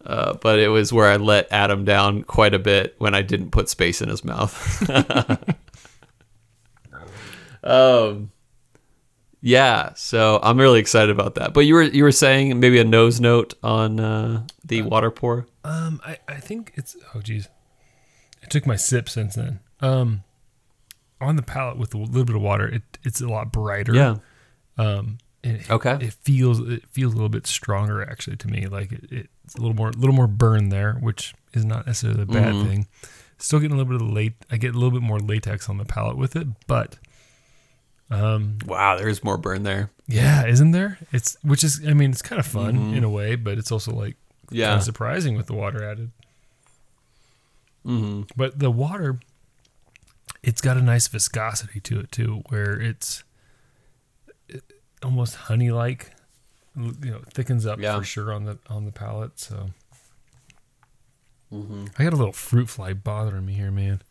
[0.04, 3.50] Uh, but it was where I let Adam down quite a bit when I didn't
[3.50, 4.88] put space in his mouth.
[7.62, 8.30] um,
[9.42, 11.52] yeah, so I'm really excited about that.
[11.52, 15.46] But you were you were saying maybe a nose note on uh, the water pour.
[15.64, 17.48] Um, I, I think it's oh geez,
[18.42, 19.60] I took my sip since then.
[19.80, 20.24] Um,
[21.20, 23.94] on the palate with a little bit of water, it it's a lot brighter.
[24.76, 25.98] Um, it, Okay.
[26.00, 28.66] It feels it feels a little bit stronger actually to me.
[28.66, 32.26] Like it, it's a little more little more burn there, which is not necessarily a
[32.26, 32.68] bad Mm-hmm.
[32.68, 32.86] thing.
[33.38, 34.34] Still getting a little bit of late.
[34.50, 36.96] I get a little bit more latex on the palate with it, but
[38.10, 39.90] um, Wow, there's more burn there.
[40.06, 40.98] yeah, isn't there?
[41.12, 43.92] It's which is I mean it's kind of fun in a way, but it's also
[43.92, 44.14] like
[44.46, 44.54] Mm-hmm.
[44.56, 44.66] Yeah.
[44.68, 46.10] kind of surprising with the water added.
[47.86, 48.22] Mm-hmm.
[48.36, 49.18] But the water,
[50.42, 53.24] it's got a nice viscosity to it too, where it's
[55.03, 56.12] almost honey like.
[56.77, 57.99] You know, thickens up Yeah.
[57.99, 59.39] for sure on the on the palate.
[59.41, 59.71] So
[61.53, 61.87] Mm-hmm.
[61.99, 64.03] I got a little fruit fly bothering me here, man.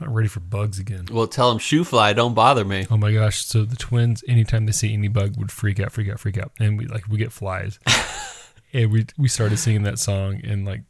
[0.00, 1.06] I'm not ready for bugs again.
[1.10, 2.86] Well, tell them shoo fly, don't bother me.
[2.90, 3.44] Oh my gosh!
[3.44, 6.52] So the twins, anytime they see any bug, would freak out, freak out, freak out,
[6.60, 7.78] and we like we get flies.
[8.72, 10.82] and we we started singing that song, and like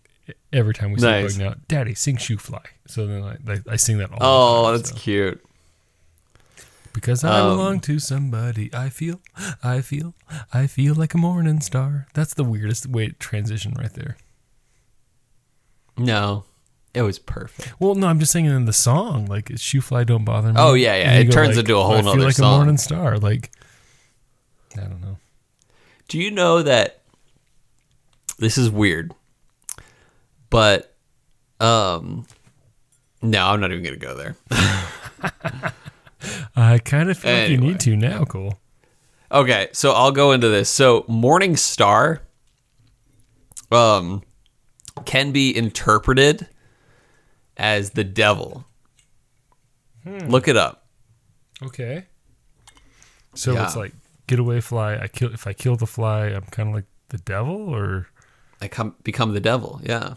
[0.53, 1.37] every time we see Nice.
[1.37, 2.63] a bug now, Daddy, sing shoo fly.
[2.87, 4.19] So then I I, I sing that all.
[4.21, 4.97] Oh, the time, that's so.
[4.97, 5.45] cute.
[7.01, 8.73] Because I Um, belong to somebody.
[8.75, 9.21] I feel,
[9.65, 10.15] I feel,
[10.53, 12.07] I feel like a morning star.
[12.15, 14.17] That's the weirdest way to transition right there.
[15.97, 16.45] No,
[16.93, 17.73] It was perfect.
[17.81, 20.75] Well, no, I'm just saying in the song, like "Shoo Fly Don't Bother Me." Oh,
[20.75, 21.13] yeah, yeah.
[21.19, 22.53] It go turns into a whole I feel like song.
[22.53, 23.17] a morning star.
[23.19, 23.51] Like,
[24.77, 25.17] I don't know.
[26.09, 27.03] Do you know that
[28.39, 29.15] this is weird?
[30.51, 30.93] But
[31.61, 32.27] um
[33.23, 34.37] no, I'm not even gonna go there.
[36.57, 38.59] I kind of feel like you need to now, Cole.
[39.33, 40.69] Okay, so I'll go into this.
[40.69, 42.23] So Morning Star
[43.73, 44.23] um
[45.05, 46.49] can be interpreted
[47.57, 48.65] as the devil.
[50.05, 50.19] Hmm.
[50.29, 50.87] Look it up.
[51.63, 52.07] Okay.
[53.35, 53.65] So Yeah.
[53.65, 53.93] it's like
[54.27, 54.97] get away fly.
[54.97, 58.09] I kill if I kill the fly, I'm kind of like the devil, or
[58.61, 59.81] I come become the devil.
[59.85, 60.15] Yeah.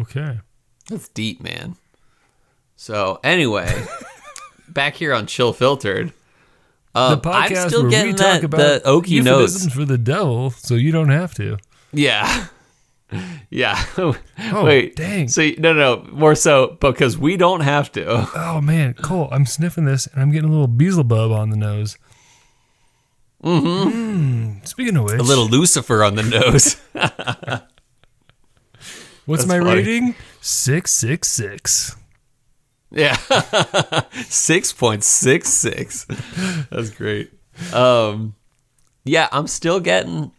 [0.00, 0.40] okay.
[0.88, 1.76] That's deep, man.
[2.76, 3.84] So anyway,
[4.72, 6.12] back here on Chill Filtered.
[6.94, 9.74] Um, The I'm podcast still where getting we talk that, about the oaky euphemisms notes.
[9.74, 11.56] for the devil, so you don't have to.
[11.92, 12.46] Yeah.
[13.48, 13.82] Yeah.
[14.52, 14.94] Oh, Wait.
[14.96, 15.28] dang.
[15.28, 18.04] So no, no, no, more so because we don't have to.
[18.36, 21.96] Oh man, Cole, I'm sniffing this and I'm getting a little Beelzebub on the nose.
[23.42, 24.64] Mm-hmm.
[24.64, 26.76] Speaking of which, A little Lucifer on the nose.
[29.24, 29.76] what's that's my funny.
[29.80, 30.14] rating?
[30.42, 31.96] Six six six.
[32.90, 33.16] Yeah.
[34.24, 36.06] Six point six six.
[36.70, 37.32] That's great.
[37.72, 38.34] Um,
[39.04, 40.32] yeah, I'm still getting.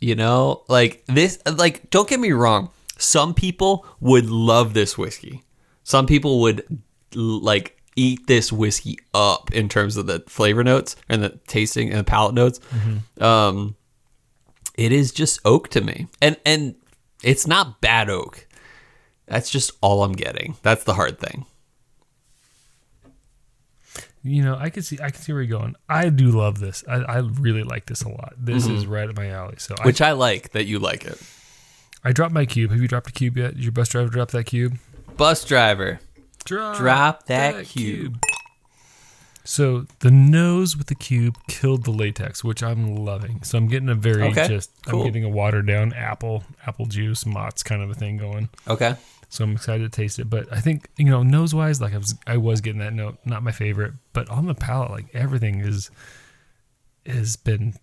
[0.00, 1.40] You know, like this.
[1.44, 2.70] Like, don't get me wrong.
[2.98, 5.42] Some people would love this whiskey.
[5.82, 6.80] Some people would
[7.14, 11.98] like eat this whiskey up in terms of the flavor notes and the tasting and
[11.98, 12.60] the palate notes.
[13.20, 13.74] Um,
[14.74, 16.76] it is just oak to me, and and
[17.24, 18.46] it's not bad oak.
[19.28, 20.56] That's just all I'm getting.
[20.62, 21.46] That's the hard thing.
[24.22, 25.76] You know, I can see I can see where you're going.
[25.88, 26.84] I do love this.
[26.88, 28.34] I, I really like this a lot.
[28.36, 28.76] This mm-hmm.
[28.76, 29.54] is right up my alley.
[29.58, 31.20] So I, Which I like that you like it.
[32.04, 32.70] I dropped my cube.
[32.70, 33.54] Have you dropped a cube yet?
[33.54, 34.78] Did your bus driver drop that cube?
[35.16, 36.00] Bus driver,
[36.44, 38.18] Drop, drop that, cube.
[39.44, 43.42] So the nose with the cube killed the latex, which I'm loving.
[43.42, 45.00] So I'm getting a very Okay, just cool.
[45.00, 48.50] I'm getting a watered down apple apple juice Mott's kind of a thing going.
[48.68, 48.94] Okay.
[49.28, 50.30] So I'm excited to taste it.
[50.30, 53.18] But I think you know nose wise, like I was I was getting that note,
[53.24, 55.90] not my favorite, but on the palate, like everything is
[57.06, 57.74] has been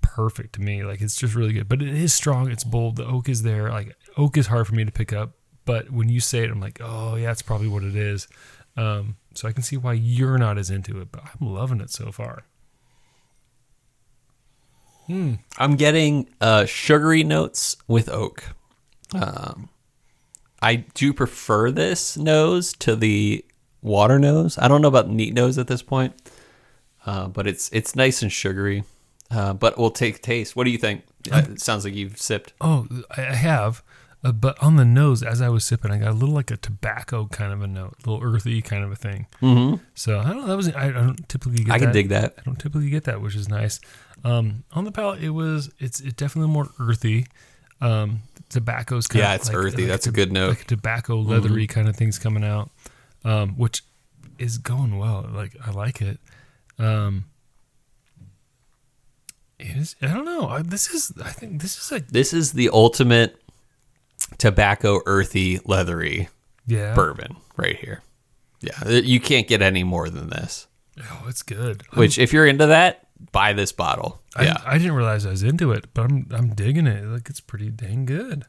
[0.00, 0.84] perfect to me.
[0.84, 1.68] Like it's just really good.
[1.68, 2.50] But it is strong.
[2.50, 2.96] It's bold.
[2.96, 3.70] The oak is there.
[3.70, 5.32] Like oak is hard for me to pick up.
[5.64, 8.28] But when you say it, I'm like, oh yeah, that's probably what it is.
[8.76, 11.90] Um, so I can see why you're not as into it, but I'm loving it
[11.90, 12.44] so far.
[15.06, 15.34] Hmm.
[15.58, 18.44] I'm getting uh, sugary notes with oak.
[19.14, 19.68] Um,
[20.62, 23.44] I do prefer this nose to the
[23.82, 24.56] water nose.
[24.58, 26.14] I don't know about neat nose at this point,
[27.04, 28.84] uh, but it's it's nice and sugary.
[29.30, 30.54] Uh, but we'll take taste.
[30.54, 31.04] What do you think?
[31.30, 32.52] Uh, it sounds like you've sipped.
[32.60, 33.82] Oh, I I have,
[34.24, 36.56] uh, but on the nose, as I was sipping, I got a little like a
[36.56, 39.26] tobacco kind of a note, a little earthy kind of a thing.
[39.40, 39.82] Mm-hmm.
[39.94, 40.46] So I don't know.
[40.46, 41.74] That was I don't typically get.
[41.74, 41.92] I can that.
[41.92, 42.34] dig that.
[42.38, 43.80] I don't typically get that, which is nice.
[44.24, 47.26] Um, on the palate, it was it's it definitely more earthy.
[47.82, 49.84] Um, tobacco's kind Yeah, it's earthy.
[49.86, 50.50] That's a good note.
[50.50, 52.70] Like tobacco, leathery kind of things coming out,
[53.24, 53.82] um, which
[54.38, 55.28] is going well.
[55.32, 56.18] Like I like it.
[56.78, 57.24] Um,
[59.58, 59.96] it is.
[60.00, 60.48] I don't know.
[60.48, 61.12] I, this is.
[61.22, 63.36] I think this is a This is the ultimate
[64.38, 66.28] tobacco, earthy, leathery
[66.66, 66.94] yeah.
[66.94, 68.02] bourbon right here.
[68.60, 70.68] Yeah, you can't get any more than this.
[71.00, 71.82] Oh, it's good.
[71.94, 74.20] Which, if you're into that, buy this bottle.
[74.34, 77.04] I, yeah, I didn't realize I was into it, but I'm I'm digging it.
[77.04, 78.44] Like it's pretty dang good.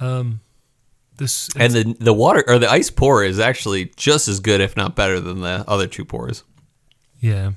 [0.00, 0.40] Um,
[1.18, 4.76] this and the the water or the ice pour is actually just as good, if
[4.76, 6.42] not better, than the other two pours.
[7.20, 7.52] yeah,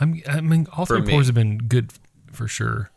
[0.00, 0.20] I'm.
[0.28, 1.12] I mean, all For three me.
[1.12, 1.92] pours have been good
[2.32, 2.90] for sure.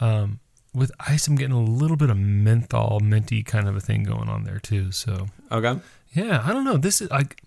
[0.00, 0.40] Um,
[0.74, 4.28] with ice, I'm getting a little bit of menthol, minty kind of a thing going
[4.28, 4.90] on there too.
[4.90, 5.78] So Okay.
[6.14, 6.76] yeah, I don't know.
[6.76, 7.40] This is like,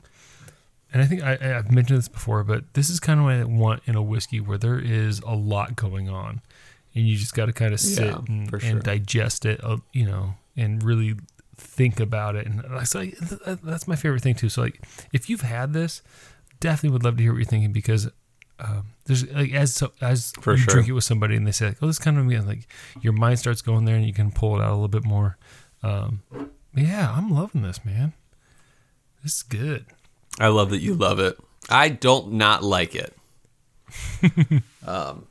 [0.93, 3.43] and I think I, I've mentioned this before, but this is kind of what I
[3.43, 6.41] want in a whiskey where there is a lot going on,
[6.95, 8.59] and you just got to kind of sit Yeah, and, sure.
[8.63, 11.15] and digest it, uh, you know, and really
[11.55, 12.45] think about it.
[12.47, 13.17] And that's like
[13.63, 14.49] that's my favorite thing too.
[14.49, 14.81] So like,
[15.13, 16.01] if you've had this,
[16.59, 18.09] definitely would love to hear what you're thinking because.
[18.59, 20.73] Um, there's like as so, as For you sure.
[20.73, 22.67] drink it with somebody and they say like, oh this kind of me like
[23.01, 25.38] your mind starts going there and you can pull it out a little bit more.
[25.83, 26.23] Um,
[26.75, 28.13] yeah, I'm loving this man.
[29.21, 29.85] This is good.
[30.39, 31.38] I love that you love it.
[31.69, 33.13] I don't not like it.
[34.85, 35.25] um,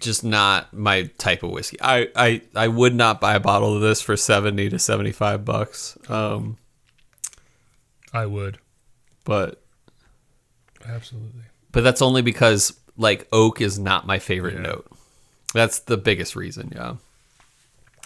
[0.00, 1.76] just not my type of whiskey.
[1.80, 5.44] I, I I would not buy a bottle of this for seventy to seventy five
[5.44, 5.96] bucks.
[6.08, 6.56] Um,
[8.12, 8.58] I would.
[9.24, 9.60] but
[10.86, 11.42] Absolutely.
[11.72, 14.60] but that's only because like oak is not my favorite Yeah.
[14.62, 14.86] note.
[15.54, 16.72] That's the biggest reason.
[16.74, 16.96] Yeah.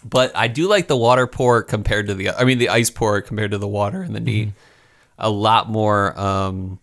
[0.05, 3.21] But I do like the water pour compared to the I mean the ice pour
[3.21, 4.51] compared to the water and the neat.
[5.19, 6.79] A lot more um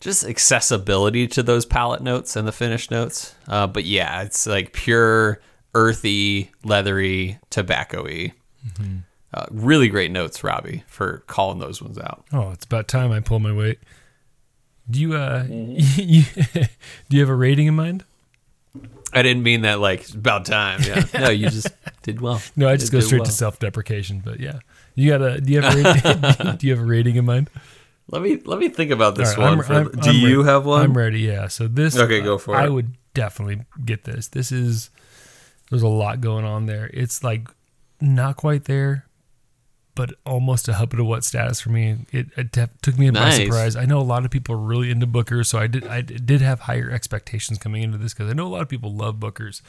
[0.00, 3.34] just accessibility to those palate notes and the finish notes.
[3.48, 5.40] Uh, but yeah, it's like pure
[5.74, 8.32] earthy, leathery, tobacco-y.
[9.34, 12.24] Uh, really great notes, Robbie, for calling those ones out.
[12.32, 13.78] Oh, it's about time I pull my weight.
[14.90, 18.04] Do you uh you, do you have a rating in mind?
[19.12, 20.80] I didn't mean that like about time.
[20.82, 21.04] Yeah.
[21.18, 21.68] no, you just
[22.02, 22.40] did well.
[22.54, 23.26] No, I just You go straight well.
[23.26, 24.20] to self-deprecation.
[24.24, 24.58] But yeah,
[24.96, 27.48] you got a do you have a rating, do you have a rating in mind?
[28.10, 29.48] Let me let me think about this right, one.
[29.54, 30.48] I'm- for- I'm- do I'm you ready.
[30.50, 30.82] have one?
[30.82, 31.20] I'm ready.
[31.20, 31.48] Yeah.
[31.48, 31.96] So this.
[31.96, 32.72] Okay, go for I it.
[32.72, 34.28] would definitely get this.
[34.28, 34.90] This is
[35.70, 36.90] there's a lot going on there.
[36.94, 37.48] It's like
[38.00, 39.06] not quite there,
[39.96, 41.96] but almost a hub to what status for me.
[42.12, 43.36] It, it def- took me by Nice.
[43.38, 43.74] surprise.
[43.74, 46.40] I know a lot of people are really into Bookers, so I did I did
[46.42, 49.62] have higher expectations coming into this because I know a lot of people love Bookers.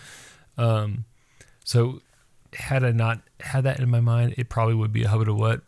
[0.60, 1.06] Um,
[1.64, 2.02] so
[2.56, 5.34] had I not had that in my mind, it probably would be a hub to
[5.34, 5.62] what.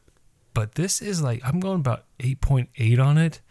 [0.53, 3.41] But this is like I'm going about eight point eight on it.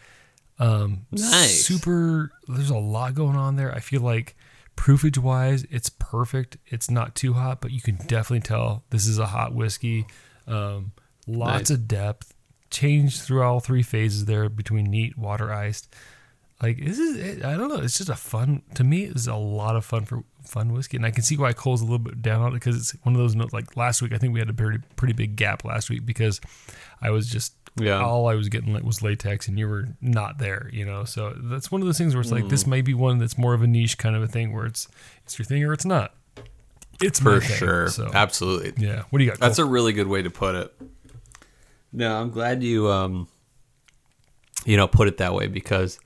[0.59, 1.65] Um, Nice.
[1.65, 2.33] Super.
[2.49, 3.73] There's a lot going on there.
[3.73, 4.37] I feel like
[4.77, 6.57] proofage wise, it's perfect.
[6.67, 10.07] It's not too hot, but you can definitely tell this is a hot whiskey.
[10.47, 10.93] Um,
[11.27, 11.79] lots Nice.
[11.79, 12.35] of depth.
[12.71, 15.95] Changed through all three phases there between neat, water, iced.
[16.63, 17.77] Like this is, it, I don't know.
[17.77, 19.05] It's just a fun to me.
[19.05, 21.85] It's a lot of fun for fun whiskey, and I can see why Cole's a
[21.85, 23.53] little bit down on it because it's one of those notes.
[23.53, 26.41] Like last week, I think we had a pretty pretty big gap last week because
[27.01, 28.03] I was just Yeah.
[28.03, 30.69] all I was getting was latex, and you were not there.
[30.73, 33.19] You know, so that's one of those things where it's like this may be one
[33.19, 34.89] that's more of a niche kind of a thing where it's
[35.25, 36.13] it's your thing or it's not.
[37.01, 37.89] It's for thing, sure.
[37.89, 38.85] So Absolutely.
[38.85, 39.39] yeah, what do you got?
[39.39, 40.75] That's a really good way to put it.
[41.93, 43.29] No, I'm glad you um
[44.67, 46.01] you know put it that way because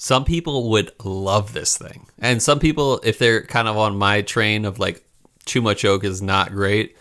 [0.00, 2.06] some people would love this thing.
[2.20, 5.04] And some people if they're kind of on my train of like
[5.44, 6.96] too much oak is not great,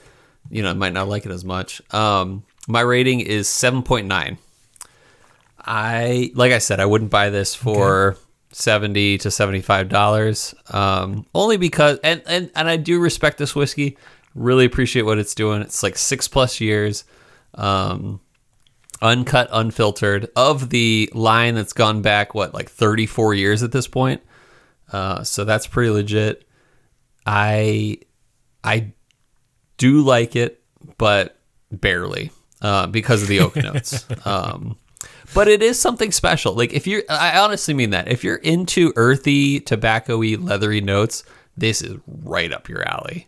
[0.50, 1.82] you know, might not like it as much.
[1.94, 4.38] Um my rating is 7.9.
[5.60, 8.18] I like I said I wouldn't buy this for
[8.52, 13.98] 70 to 75 dollars um only because and, and and I do respect this whiskey
[14.34, 17.04] really appreciate what it's doing it's like 6 plus years
[17.56, 18.22] um
[19.02, 24.22] uncut unfiltered of the line that's gone back what like 34 years at this point
[24.92, 26.48] uh so that's pretty legit
[27.26, 28.00] I
[28.64, 28.94] I
[29.78, 30.64] do like it
[30.98, 31.40] but
[31.72, 32.32] barely
[32.62, 34.78] uh because of the oak notes um
[35.34, 36.54] but it is something special.
[36.54, 38.08] Like if you're, I honestly mean that.
[38.08, 41.24] If you're into earthy, tobacco-y, leathery notes,
[41.56, 43.28] this is right up your alley.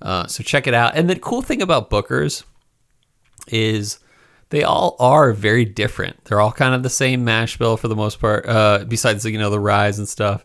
[0.00, 0.96] Uh, so check it out.
[0.96, 2.44] And the cool thing about Booker's
[3.48, 3.98] is
[4.50, 6.24] they all are very different.
[6.24, 9.38] They're all kind of the same mash bill for the most part, uh, besides you
[9.38, 10.44] know the rise and stuff.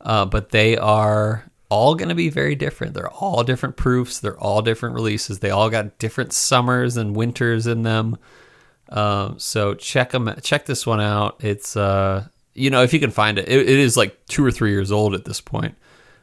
[0.00, 2.94] Uh, but they are all going to be very different.
[2.94, 4.18] They're all different proofs.
[4.18, 5.38] They're all different releases.
[5.38, 8.18] They all got different summers and winters in them.
[8.88, 11.36] Um, so check them, check this one out.
[11.44, 14.50] It's, uh, you know, if you can find it, it, it is like two or
[14.50, 15.76] three years old at this point.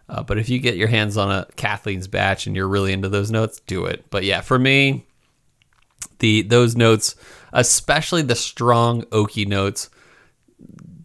[0.10, 3.10] Uh, but if you get your hands on a Kathleen's batch and you're really into
[3.10, 4.06] those notes, do it.
[4.10, 5.07] But yeah, for me,
[6.20, 7.16] the those notes,
[7.54, 9.90] especially the strong oaky notes,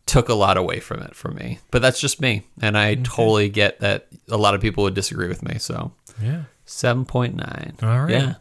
[0.06, 1.58] took a lot away from it for me.
[1.70, 5.28] But that's just me, and I totally get that a lot of people would disagree
[5.28, 5.58] with me.
[5.58, 6.44] So yeah.
[6.64, 7.76] seven point nine.
[7.82, 8.10] All right.
[8.10, 8.34] Yeah.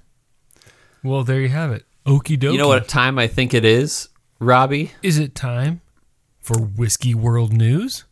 [1.03, 1.85] Well, there you have it.
[2.05, 2.53] Okie dokie.
[2.53, 4.91] You know what time I think it is, Robbie?
[5.01, 5.81] Is it time
[6.39, 8.05] for Whiskey World News?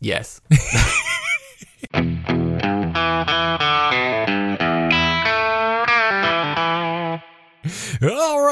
[0.00, 0.40] Yes.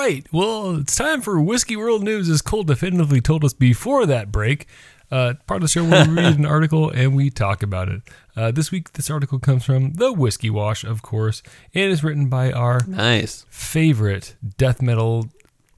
[0.02, 0.26] right.
[0.32, 4.66] Well, it's time for Whiskey World News, as Cole definitively told us before that break.
[5.10, 8.02] Uh, part of the show where we read an article and we talk about it.
[8.34, 11.42] Uh, this week, this article comes from The Whiskey Wash, of course,
[11.74, 13.44] and is written by our nice.
[13.48, 15.28] favorite death metal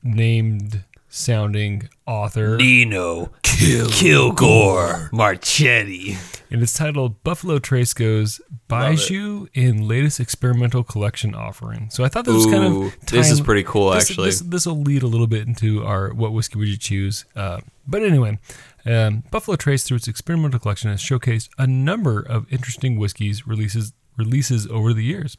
[0.02, 0.84] named
[1.14, 2.56] sounding author.
[2.56, 6.16] Nino Kilgore Marchetti.
[6.50, 11.88] And it's titled Buffalo Trace Goes Bijou in latest experimental collection offering.
[11.90, 14.26] So I thought this was kind Ooh, of this is pretty cool, this- actually.
[14.26, 17.24] This this will lead a little bit into our what whiskey would you choose.
[17.36, 18.38] Uh, but anyway,
[18.84, 23.92] um, Buffalo Trace through its experimental collection has showcased a number of interesting whiskeys releases
[24.16, 25.36] releases over the years.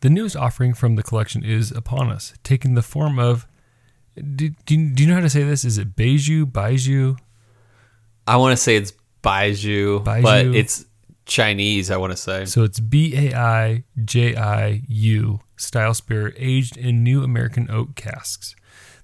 [0.00, 3.46] The newest offering from the collection is upon us, taking the form of.
[4.16, 5.64] Do, do, you- do you know how to say this?
[5.64, 7.18] Is it Beiju, Baiju?
[8.26, 8.92] I want to say it's
[9.22, 10.86] Baiju, but it's
[11.26, 12.44] Chinese, I want to say.
[12.44, 17.94] So it's B A I J I U style spirit aged in new American oak
[17.94, 18.54] casks.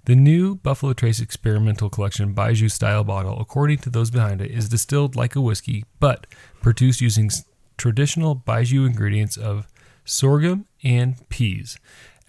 [0.07, 4.69] The new Buffalo Trace experimental collection Baiju style bottle, according to those behind it, is
[4.69, 6.27] distilled like a whiskey, but
[6.63, 7.31] produced using
[7.77, 9.67] traditional Baijiu ingredients of
[10.05, 11.79] sorghum and peas.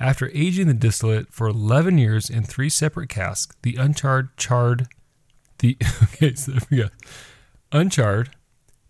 [0.02, 4.88] After aging the distillate for 11 years in three separate casks, the uncharred, charred,
[5.60, 6.88] the okay, so there we go,
[7.72, 8.32] uncharred,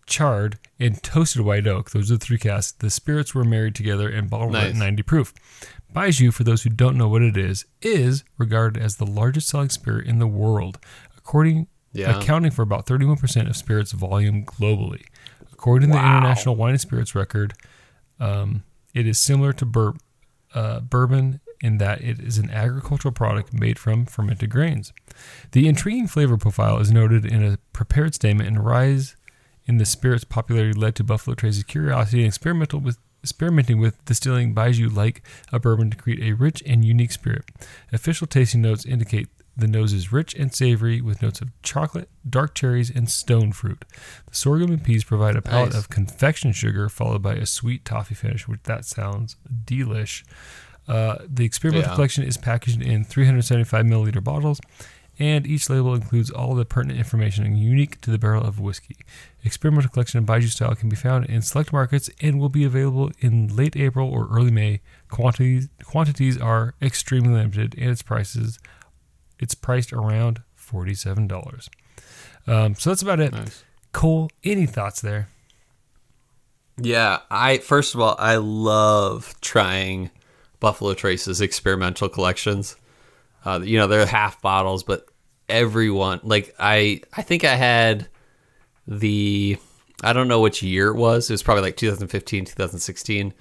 [0.06, 1.90] charred, and toasted white oak.
[1.90, 2.72] Those are the three casks.
[2.72, 5.34] The spirits were married together and bottled at 90 proof.
[5.94, 9.68] Baijiu, for those who don't know what it is, is regarded as the largest selling
[9.68, 10.78] spirit in the world,
[11.16, 12.18] according Yeah.
[12.18, 15.02] accounting for about 31% of spirits volume globally.
[15.52, 17.52] According to the International Wine and Spirits record,
[18.18, 18.62] um,
[18.94, 19.94] it is similar to bur-
[20.54, 24.92] uh, bourbon in that it is an agricultural product made from fermented grains.
[25.52, 29.16] The intriguing flavor profile is noted in a prepared statement and rise
[29.66, 34.52] in the spirit's popularity led to Buffalo Trace's curiosity and experimental with experimenting with distilling
[34.52, 35.22] baijiu like
[35.52, 37.44] a bourbon to create a rich and unique spirit.
[37.92, 42.54] Official tasting notes indicate the nose is rich and savory with notes of chocolate, dark
[42.54, 43.84] cherries, and stone fruit.
[44.30, 45.78] The sorghum and peas provide a palette Nice.
[45.78, 50.24] of confection sugar followed by a sweet toffee finish, which that sounds delish.
[50.88, 51.94] Uh, the experimental Yeah.
[51.94, 54.58] collection is packaged in 375 milliliter bottles,
[55.18, 58.96] and each label includes all the pertinent information unique to the barrel of whiskey.
[59.44, 63.12] Experimental collection of Baijiu style can be found in select markets and will be available
[63.20, 64.80] in late April or early May.
[65.10, 68.58] Quantities quantities are extremely limited, and its prices
[69.42, 71.68] it's priced around forty seven dollars.
[72.46, 73.32] Um, so that's about it.
[73.32, 73.64] Nice.
[73.92, 75.28] Cole, any thoughts there?
[76.78, 80.10] Yeah, I first of all, I love trying
[80.60, 82.76] Buffalo Trace's experimental collections.
[83.44, 85.06] Uh, you know, they're half bottles, but
[85.48, 88.08] everyone like I I think I had
[88.86, 89.58] the
[90.02, 91.28] I don't know which year it was.
[91.30, 93.34] It was probably like 2015, 2016.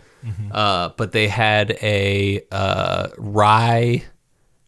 [0.51, 4.03] Uh, but they had a uh, rye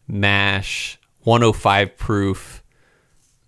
[0.08, 2.64] mash 105 proof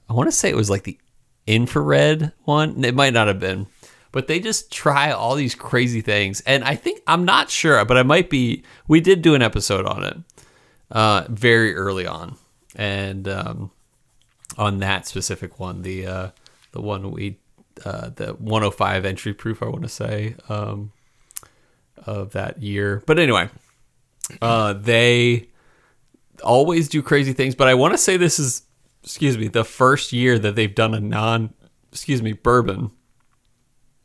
[0.08, 0.98] I want to say it was like the
[1.46, 2.84] infrared one.
[2.84, 3.66] It might not have been,
[4.12, 6.40] but they just try all these crazy things.
[6.42, 8.64] And I think I'm not sure, but I might be.
[8.86, 10.16] We did do an episode on it
[10.90, 12.36] uh, very early on,
[12.76, 13.70] and um,
[14.56, 16.30] on that specific one, the uh,
[16.72, 17.38] the one we
[17.84, 19.62] uh, the 105 entry proof.
[19.62, 20.92] I want to say um,
[22.04, 23.48] of that year, but anyway,
[24.40, 25.48] uh, they
[26.42, 28.62] always do crazy things, but I want to say this is,
[29.02, 31.54] excuse me, the first year that they've done a non,
[31.92, 32.90] excuse me, bourbon.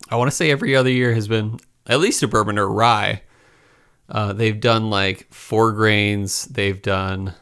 [0.10, 3.22] I want to say every other year has been at least a bourbon or rye.
[4.10, 6.46] Uh, they've done like four grains.
[6.46, 7.34] They've done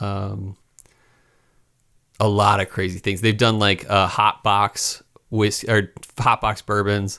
[0.00, 0.56] um,
[2.20, 3.20] a lot of crazy things.
[3.20, 7.18] They've done like uh, hot box whis or hot box bourbons.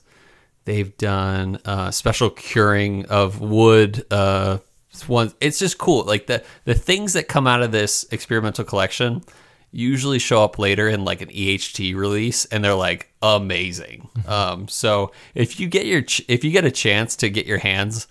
[0.65, 4.05] They've done uh, special curing of wood.
[4.09, 4.59] Uh,
[5.07, 6.03] one, it's just cool.
[6.05, 9.23] Like the the things that come out of this experimental collection
[9.71, 14.07] usually show up later in like an EHT release, and they're like amazing.
[14.27, 17.57] um, so if you get your ch- if you get a chance to get your
[17.57, 18.07] hands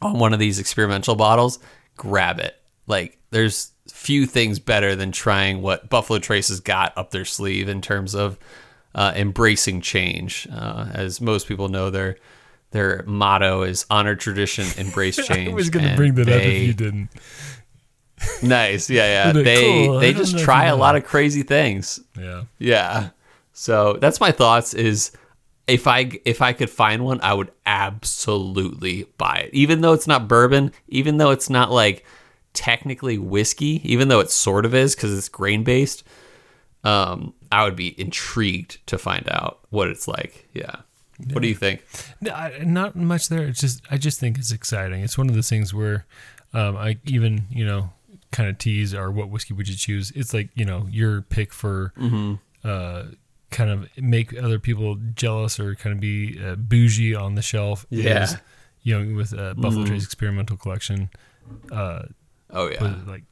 [0.00, 1.58] on one of these experimental bottles,
[1.96, 2.56] grab it.
[2.86, 7.68] Like there's few things better than trying what Buffalo Trace has got up their sleeve
[7.68, 8.38] in terms of
[8.94, 10.48] uh, embracing change.
[10.52, 12.16] Uh, as most people know, their
[12.70, 15.50] their motto is honor tradition, embrace change.
[15.50, 17.08] I was going to bring that up if you didn't.
[18.42, 19.42] Nice, yeah, yeah.
[19.42, 19.98] They cool?
[19.98, 22.00] They just try a lot of crazy things.
[22.18, 22.44] Yeah.
[22.58, 23.10] Yeah.
[23.52, 24.74] So that's my thoughts.
[24.74, 25.12] Is
[25.66, 29.54] if I if I could find one, I would absolutely buy it.
[29.54, 32.04] Even though it's not bourbon, even though it's not like
[32.52, 36.02] technically whiskey, even though it sort of is because it's grain based.
[36.82, 40.48] Um, I would be intrigued to find out what it's like.
[40.52, 40.76] Yeah.
[41.32, 41.84] What do you think?
[42.20, 43.46] Not much there.
[43.46, 45.02] It's just I just think it's exciting.
[45.02, 46.06] It's one of those things where
[46.52, 47.90] um, I even you know
[48.32, 50.10] kind of tease or what whiskey would you choose?
[50.12, 52.34] It's like you know your pick for Mm-hmm.
[52.64, 53.02] uh,
[53.50, 57.84] kind of make other people jealous or kind of be uh, bougie on the shelf.
[57.90, 58.22] Yeah.
[58.24, 58.36] is,
[58.82, 59.88] you know with uh, Buffalo Mhm.
[59.88, 61.10] Trace experimental collection.
[61.70, 62.02] Uh,
[62.52, 62.94] Oh yeah.
[63.06, 63.24] like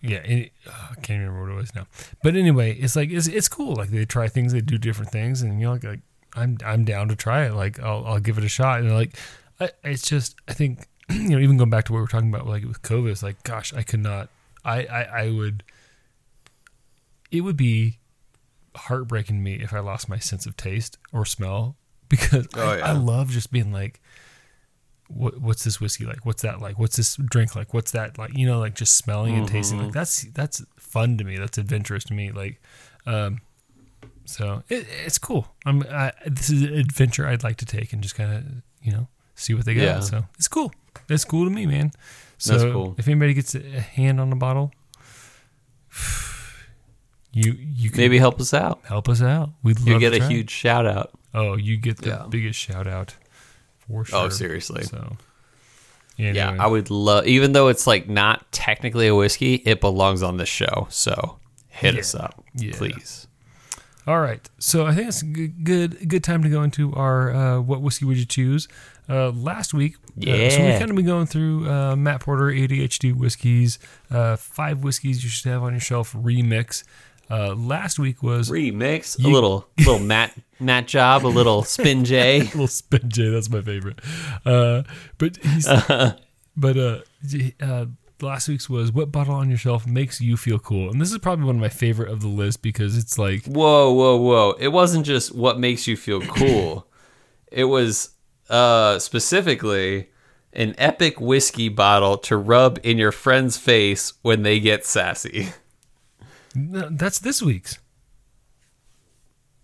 [0.00, 1.86] yeah it, uh, I can't remember what it was now
[2.22, 5.42] but anyway it's like it's, it's cool like they try things they do different things
[5.42, 6.00] and you know, like, like
[6.38, 9.16] I'm I'm down to try it like I'll, I'll give it a shot and like
[9.60, 12.32] I, it's just I think you know even going back to what we are talking
[12.32, 14.28] about like with COVID it's like gosh I could not
[14.64, 15.64] I I, I would
[17.30, 17.98] it would be
[18.76, 21.76] heartbreaking to me if I lost my sense of taste or smell
[22.08, 22.86] because Oh, I, yeah.
[22.88, 24.00] I love just being like
[25.08, 26.26] what, what's this whiskey like?
[26.26, 26.78] What's that like?
[26.78, 27.72] What's this drink like?
[27.72, 28.36] What's that like?
[28.36, 29.78] You know, like just smelling and tasting.
[29.78, 29.86] Mm-hmm.
[29.86, 31.38] Like that's that's fun to me.
[31.38, 32.30] That's adventurous to me.
[32.30, 32.60] Like,
[33.06, 33.40] um,
[34.28, 35.48] so it, it's cool.
[35.64, 38.44] I'm I, this is an adventure I'd like to take and just kind of
[38.82, 39.82] you know see what they got.
[39.82, 40.00] Yeah.
[40.00, 40.72] So it's cool.
[41.08, 41.92] It's cool to me, man.
[42.38, 42.94] So That's cool.
[42.98, 44.72] if anybody gets a hand on the bottle,
[47.32, 48.80] you you can Maybe help us out.
[48.84, 49.50] help us out.
[49.62, 51.10] We'd love You get a huge shout out.
[51.34, 52.26] oh, you get the Yeah.
[52.28, 53.14] biggest shout out
[53.78, 54.18] for oh, sure.
[54.18, 54.84] Oh, seriously.
[54.84, 55.16] So,
[56.16, 56.56] Yeah.
[56.58, 60.48] I would love, even though it's like not technically a whiskey, it belongs on this
[60.48, 60.86] show.
[60.90, 62.72] So hit us up, Yeah.
[62.76, 63.27] please.
[64.08, 67.30] All right, so I think it's a good good, good time to go into our
[67.34, 68.66] uh, what whiskey would you choose?
[69.06, 70.78] Uh, last week, uh, so we Yeah.
[70.78, 73.78] kind of been going through uh, Matt Porter ADHD whiskeys,
[74.10, 76.84] uh, five whiskeys you should have on your shelf remix.
[77.30, 82.06] Uh, last week was Remix, You- a little, little Matt, Matt job, a little spin
[82.06, 82.40] J.
[82.44, 83.28] little spin J.
[83.28, 84.00] That's my favorite.
[84.46, 84.84] Uh,
[85.18, 85.66] but he's
[86.56, 87.84] but uh, j- uh,
[88.20, 91.18] last week's was what bottle on your shelf makes you feel cool, and this is
[91.18, 94.50] probably one of my favorite of the list because it's like Whoa, whoa, whoa!
[94.58, 96.86] It wasn't just what makes you feel cool.
[97.50, 98.10] it was
[98.50, 100.08] uh, specifically
[100.52, 105.50] an epic whiskey bottle to rub in your friend's face when they get sassy.
[106.54, 107.78] that's this week's.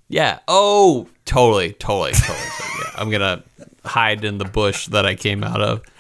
[0.09, 0.41] Yeah.
[0.47, 2.39] Oh, totally, totally, totally.
[2.39, 2.85] totally.
[2.85, 3.01] Yeah.
[3.01, 3.43] I'm gonna
[3.85, 5.83] hide in the bush that I came out of.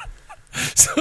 [0.76, 0.92] So,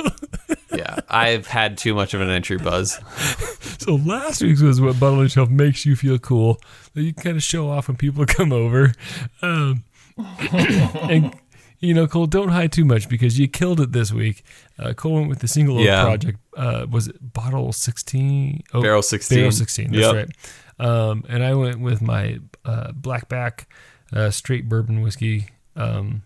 [0.74, 2.99] Yeah, I've had too much of an entry buzz.
[3.80, 6.59] so last week's was what bottle on shelf makes you feel cool
[6.93, 8.93] that you can kind of show off when people come over.
[9.41, 9.84] Um,
[10.51, 11.34] and
[11.80, 14.43] you know, Cole, don't hide too much because you killed it this week.
[14.80, 16.03] Uh, Cole went with the single oak Yeah.
[16.03, 16.39] project.
[16.55, 18.63] Uh, was it bottle sixteen?
[18.74, 19.38] Oh, Barrel 16.
[19.38, 19.91] Barrel sixteen.
[19.91, 20.15] That's Yep.
[20.15, 20.88] right.
[20.88, 23.65] Um, and I went with my uh, blackback
[24.13, 26.24] uh, straight bourbon whiskey um,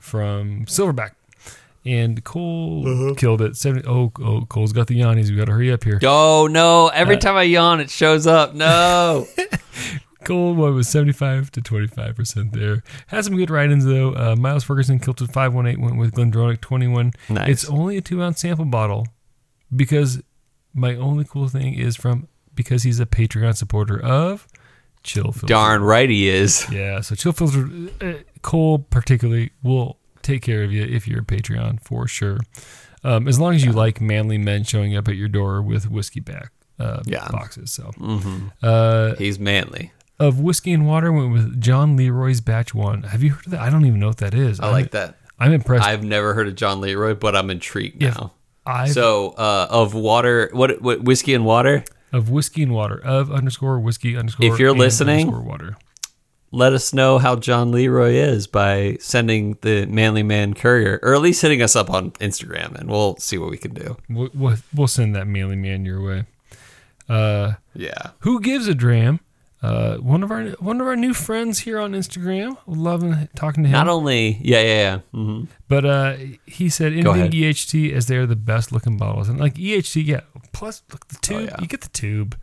[0.00, 1.12] from Silverback.
[1.84, 3.14] And Cole Uh-huh.
[3.16, 3.56] killed it.
[3.56, 5.30] 70, oh, oh, Cole's got the Yannis.
[5.30, 5.98] We got to hurry up here.
[6.04, 6.88] Oh no!
[6.88, 8.54] Every time I yawn, it shows up.
[8.54, 9.26] No.
[10.24, 12.84] Cole one was 75 to 25% there.
[13.08, 14.14] Had some good write-ins though.
[14.14, 17.10] Uh, Miles Ferguson, Kilted 518, went with Glendronach 21.
[17.28, 17.48] Nice.
[17.48, 19.08] It's only a two ounce sample bottle
[19.74, 20.22] because
[20.72, 24.46] my only cool thing is from because he's a Patreon supporter of
[25.02, 25.46] Chill Filter.
[25.48, 26.66] Darn right he is.
[26.70, 27.68] Yeah, so Chill Filter,
[28.00, 28.12] uh,
[28.42, 32.38] Cole particularly will take care of you if you're a Patreon for sure.
[33.04, 36.20] Um, as long as you like manly men showing up at your door with whiskey
[36.20, 37.28] back uh, Yeah.
[37.30, 37.72] boxes.
[37.72, 39.92] So hmm uh, He's manly.
[40.20, 43.02] of whiskey and water went with John Leroy's batch one.
[43.04, 43.60] Have you heard of that?
[43.60, 44.60] I don't even know what that is.
[44.60, 45.16] I like that.
[45.38, 45.84] I'm impressed.
[45.84, 48.10] I've never heard of John Leroy, but I'm intrigued Yeah.
[48.10, 48.32] now.
[48.64, 51.84] I've, So, uh, of water, what, what whiskey and water?
[52.12, 54.46] of whiskey and water of underscore whiskey underscore.
[54.52, 55.76] If you're listening- water.
[56.54, 61.20] Let us know how John Leroy is by sending the Manly Man Courier, or at
[61.22, 63.96] least hitting us up on Instagram, and we'll see what we can do.
[64.10, 66.24] We'll, we'll, we'll send that manly man your way.
[67.08, 68.10] Uh, Yeah.
[68.20, 69.20] who gives a dram?
[69.62, 72.56] Uh, one of our one of our new friends here on Instagram.
[72.66, 73.72] Loving talking to him.
[73.72, 74.98] Not only, yeah, yeah, yeah.
[75.12, 77.30] hmm But uh, he said anything.
[77.30, 80.22] EHT as they're the best looking bottles, and like EHT, yeah.
[80.52, 81.36] Plus, look the tube.
[81.36, 81.56] Oh, yeah.
[81.60, 82.36] You get the tube.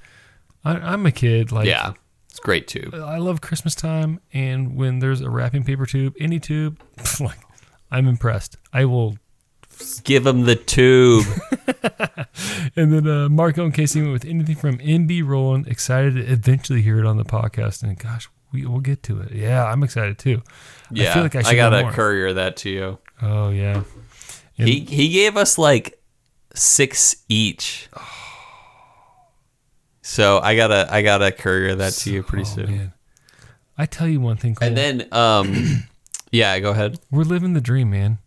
[0.63, 1.51] I, I'm a kid.
[1.51, 1.91] Like, yeah,
[2.29, 2.89] it's great too.
[2.93, 6.79] I love Christmas time, and when there's a wrapping paper tube, any tube,
[7.19, 7.39] like,
[7.91, 8.57] I'm impressed.
[8.73, 9.17] I will.
[10.03, 11.25] Give them the tube.
[12.75, 15.67] And then uh, Marco and Casey went with anything from MB Roland.
[15.67, 19.31] Excited to eventually hear it on the podcast, and gosh, we will get to it.
[19.31, 20.41] Yeah, I'm excited too.
[20.91, 22.97] Yeah, I feel like I should gotta know courier that to you.
[23.21, 23.83] Oh yeah.
[24.57, 25.99] And- He he gave us like
[26.53, 27.89] six each.
[30.09, 32.71] So I gotta I gotta courier that to you pretty Oh, soon.
[32.77, 32.93] man.
[33.77, 34.67] I tell you one thing, Cole.
[34.67, 35.83] And then um
[36.31, 36.99] yeah, go ahead.
[37.11, 38.17] We're living the dream, man.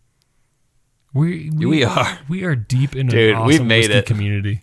[1.12, 2.18] We we, We are.
[2.28, 4.06] we are deep in Dude, an awesome we've made whiskey it.
[4.06, 4.60] community.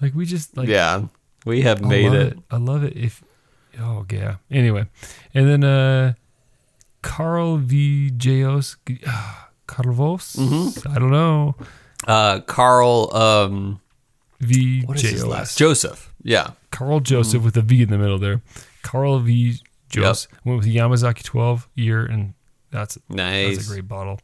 [0.00, 1.04] Like we just like yeah.
[1.46, 2.38] We have I made love it.
[2.50, 2.96] I love it.
[2.96, 3.22] If
[3.80, 4.36] oh yeah.
[4.50, 4.86] Anyway,
[5.34, 6.14] and then uh,
[7.02, 8.10] Carl V.
[8.16, 8.76] Jos
[9.68, 10.36] Carvos.
[10.36, 10.88] Mm-hmm.
[10.92, 11.54] I don't know.
[12.04, 13.80] Uh Carl um
[14.40, 14.82] V.
[14.86, 16.11] what is his last Joseph.
[16.22, 16.52] Yeah.
[16.70, 18.42] Carl Joseph with a V in the middle there.
[18.82, 19.56] Carl V.
[19.88, 22.32] Jos went with Yamazaki 12 year, and
[22.70, 23.56] that's Nice.
[23.56, 24.20] That's a great bottle.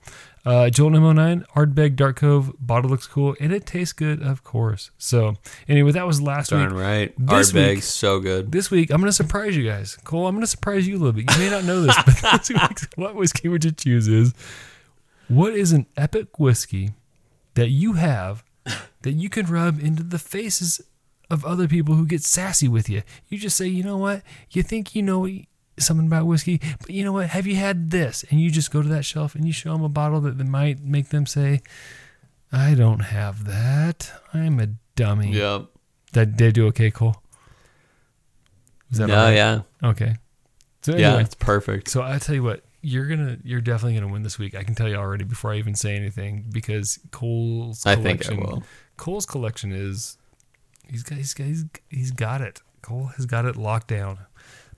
[0.46, 2.54] Uh, Joel M09, Ardbeg Dark Cove.
[2.58, 4.90] Bottle looks cool and it tastes good, of course.
[4.96, 5.36] So,
[5.68, 6.82] anyway, that was last Darn week.
[6.82, 7.12] right.
[7.18, 8.50] This Ardbeg, week- so good.
[8.50, 9.98] This week, I'm going to surprise you guys.
[10.04, 11.30] Cole, I'm going to surprise you a little bit.
[11.30, 14.32] You may not know this, but this week's What Whiskey Would You Choose is
[15.28, 16.92] what is an epic whiskey
[17.52, 18.42] that you have
[19.02, 20.80] that you can rub into the faces
[21.30, 23.02] of other people who get sassy with you?
[23.28, 24.22] You just say, you know what?
[24.50, 25.28] You think you know
[25.78, 27.28] something about whiskey, but you know what?
[27.28, 28.24] Have you had this?
[28.30, 30.80] And you just go to that shelf and you show them a bottle that, might
[30.82, 31.60] make them say,
[32.50, 34.10] I don't have that.
[34.32, 35.32] I'm a dummy.
[35.32, 35.66] Yep.
[36.14, 37.16] That did do okay, Cole?
[38.90, 39.34] Is that No, right?
[39.34, 39.60] yeah.
[39.84, 40.16] Okay.
[40.82, 41.90] So Yeah, it's perfect.
[41.90, 44.54] so I tell you what, you're gonna, you're definitely gonna win this week.
[44.54, 48.36] I can tell you already before I even say anything because Cole's I collection.
[48.36, 48.62] think I will.
[48.96, 50.16] Cole's collection is,
[50.88, 52.62] he's got, he's got, he's, he's got it.
[52.82, 54.18] Cole has got it locked down.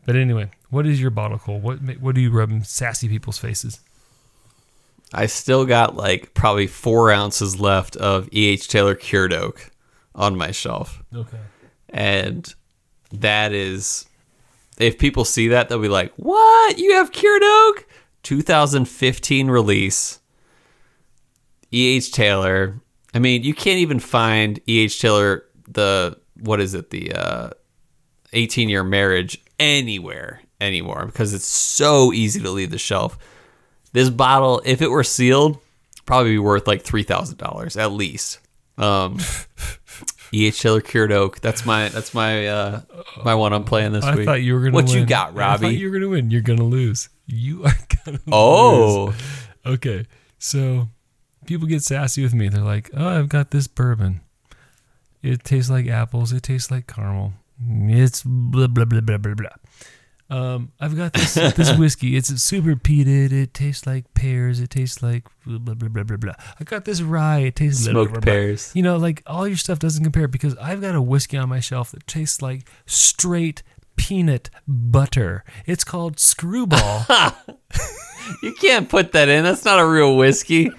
[0.06, 1.61] But anyway, what is your bottle, Cole?
[1.61, 3.80] What what do you rub in sassy people's faces?
[5.12, 8.68] I still got like probably four ounces left of E.H.
[8.68, 9.70] Taylor cured oak
[10.14, 11.02] on my shelf.
[11.14, 11.38] Okay.
[11.88, 12.52] And
[13.12, 14.06] that is,
[14.78, 16.78] if people see that, they'll be like, what?
[16.78, 17.86] You have cured oak?
[18.22, 20.20] 2015 release.
[21.72, 22.12] E.H.
[22.12, 22.80] Taylor.
[23.12, 25.00] I mean, you can't even find E.H.
[25.00, 27.51] Taylor, the, what is it, the uh,
[28.33, 33.18] 18 year marriage anywhere anymore because it's so easy to leave the shelf.
[33.93, 35.59] This bottle, if it were sealed,
[36.07, 38.39] probably be worth like three thousand dollars at least.
[38.79, 39.18] Um,
[40.33, 40.62] E.H.
[40.62, 41.41] Taylor cured oak.
[41.41, 42.81] That's my that's my uh,
[43.25, 44.21] my one I'm playing this I week.
[44.23, 44.75] I thought you were gonna.
[44.75, 45.09] What you win.
[45.09, 45.62] got, I Robbie?
[45.66, 46.31] thought you were gonna win.
[46.31, 47.09] You're gonna lose.
[47.27, 47.73] You are
[48.07, 48.18] gonna.
[48.18, 48.29] lose.
[48.31, 49.14] oh,
[49.66, 50.07] Okay.
[50.39, 50.89] So
[51.47, 52.49] people get sassy with me.
[52.49, 54.21] They're like, "Oh, I've got this bourbon.
[55.23, 56.33] It tastes like apples.
[56.33, 57.33] It tastes like caramel.
[57.68, 59.51] It's blah blah blah blah blah blah."
[60.31, 62.16] Um, I've got this this whiskey.
[62.16, 63.33] It's super peated.
[63.33, 64.61] It tastes like pears.
[64.61, 66.35] It tastes like blah blah blah blah blah.
[66.59, 67.41] I got this rye.
[67.41, 68.33] It tastes blah, blah, smoked blah, blah.
[68.33, 68.73] pears.
[68.75, 71.61] You know, like all your stuff doesn't compare because I've got a whiskey on my
[71.61, 73.62] shelf that tastes like straight
[73.97, 75.45] peanut butter.
[75.66, 77.07] It's called Screwball.
[78.43, 79.43] You can't put that in.
[79.45, 80.71] That's not a real whiskey.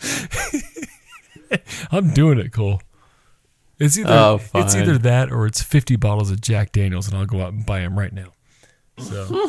[1.92, 2.80] I'm doing it, Cole.
[3.78, 7.26] It's either Oh, it's either that or it's 50 bottles of Jack Daniels, and I'll
[7.26, 8.32] go out and buy them right now.
[8.98, 9.24] So,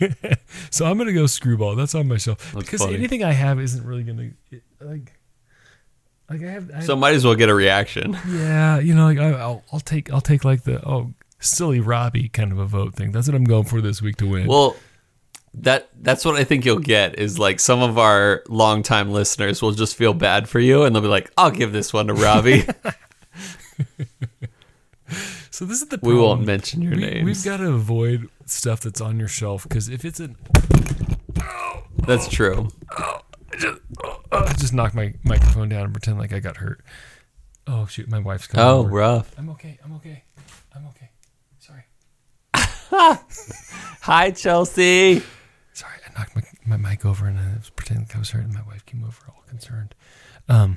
[0.70, 1.76] so I'm gonna go screwball.
[1.76, 2.94] That's on my shelf That's because funny.
[2.96, 4.30] anything I have isn't really gonna
[4.80, 5.12] like
[6.28, 6.70] like I have.
[6.70, 8.16] I have So might as well get a reaction.
[8.28, 12.28] yeah, you know, like I, I'll, I'll take I'll take like the oh silly Robbie
[12.28, 13.12] kind of a vote thing.
[13.12, 14.46] That's what I'm going for this week to win.
[14.46, 14.76] Well,
[15.54, 19.72] that that's what I think you'll get is like some of our longtime listeners will
[19.72, 22.62] just feel bad for you and they'll be like, "I'll give this one to Robbie."
[25.50, 27.24] so this is the we won't mention your we, names.
[27.24, 30.36] We've got to avoid stuff that's on your shelf because if it's an
[32.06, 32.68] That's true.
[34.32, 36.84] I just knocked my microphone down and pretend like I got hurt.
[37.66, 38.88] Oh shoot, my wife's coming Oh, over.
[38.90, 39.34] rough.
[39.38, 39.78] I'm okay.
[39.84, 40.24] I'm okay.
[40.74, 41.10] I'm okay.
[41.58, 41.84] Sorry.
[44.02, 45.22] Hi, Chelsea.
[46.20, 48.60] Knocked my, my mic over and I was pretending like I was hurt and my
[48.66, 49.94] wife came over all concerned.
[50.50, 50.76] Um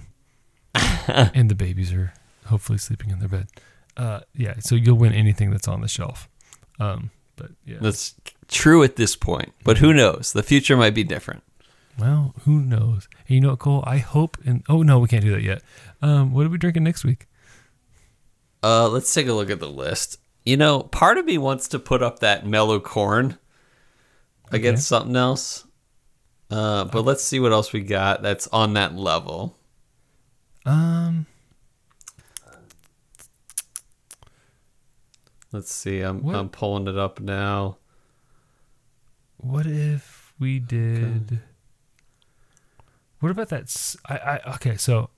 [0.73, 2.13] and the babies are
[2.45, 3.47] hopefully sleeping in their bed.
[3.97, 6.29] Uh yeah, so you'll win anything that's on the shelf.
[6.79, 7.79] Um but yeah.
[7.81, 8.15] That's
[8.47, 10.31] true at this point, but who knows?
[10.31, 11.43] The future might be different.
[11.99, 13.09] Well, who knows?
[13.27, 13.83] And you know what, Cole?
[13.85, 15.61] I hope and oh no, we can't do that yet.
[16.01, 17.27] Um what are we drinking next week?
[18.63, 20.19] Uh, let's take a look at the list.
[20.45, 23.37] You know, part of me wants to put up that mellow corn
[24.53, 25.65] against something else.
[26.49, 29.57] Uh, but let's see what else we got that's on that level.
[30.65, 31.25] Um
[35.51, 36.01] Let's see.
[36.01, 37.77] I'm What- I'm pulling it up now.
[39.37, 41.41] What if we did?
[43.19, 43.95] What about that?
[44.05, 45.09] I, I okay, so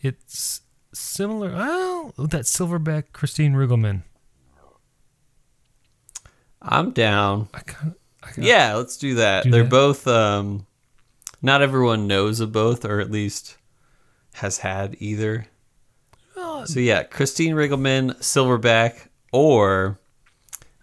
[0.00, 0.60] it's
[0.92, 1.50] similar.
[1.52, 4.02] Well, that Silverback Christine Riggleman.
[6.62, 7.48] I'm down.
[7.54, 7.97] I kind of
[8.36, 9.44] Yeah, let's do that.
[9.44, 9.70] Do They're that.
[9.70, 10.66] both um
[11.40, 13.56] not everyone knows of both or at least
[14.34, 15.46] has had either.
[16.66, 19.98] So yeah, Christine Riggleman, Silverback, or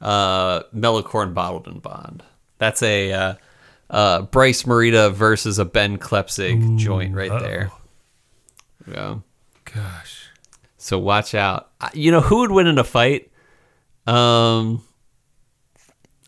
[0.01, 2.23] uh Mellow Corn Bottled and Bond.
[2.57, 3.33] That's a uh,
[3.89, 7.71] uh Bryce Morita versus a Ben Klepsig joint right there.
[8.87, 9.17] Yeah.
[9.65, 10.27] Gosh,
[10.77, 11.71] So watch out.
[11.93, 13.31] You know who would win in a fight?
[14.07, 14.83] Um,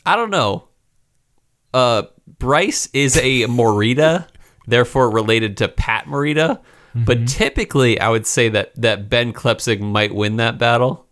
[0.05, 0.66] I don't know.
[1.78, 2.03] Uh,
[2.39, 4.28] Bryce is a Morita,
[4.67, 6.59] therefore related to Pat Morita.
[6.95, 11.05] But typically, I would say that that Ben Klepsig might win that battle.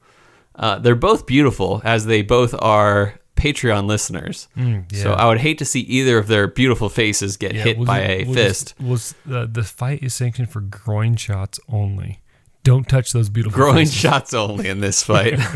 [0.56, 4.48] Uh, they're both beautiful, as they both are Patreon listeners.
[4.56, 5.14] So yeah.
[5.14, 8.00] I would hate to see either of their beautiful faces get Yeah, hit we'll by
[8.00, 8.76] just- a we'll fist.
[8.80, 12.22] just- we'll uh, the fight is sanctioned for groin shots only.
[12.64, 13.94] Don't touch those beautiful Groin faces.
[13.94, 15.40] shots only in this fight.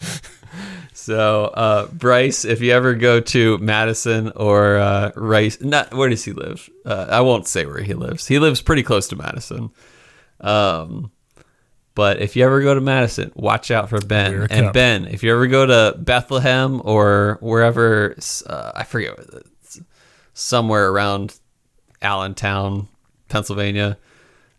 [1.00, 6.26] so, uh, Bryce, if you ever go to Madison or uh, Rice, not where does
[6.26, 6.68] he live?
[6.84, 8.26] Uh, I won't say where he lives.
[8.26, 9.70] He lives pretty close to Madison.
[10.42, 11.10] Um,
[11.94, 14.46] but if you ever go to Madison, watch out for Ben.
[14.50, 14.74] And.
[14.74, 18.14] Ben, if you ever go to Bethlehem or wherever,
[18.46, 19.18] uh, I forget,
[20.34, 21.40] somewhere around
[22.02, 22.88] Allentown,
[23.30, 23.96] Pennsylvania,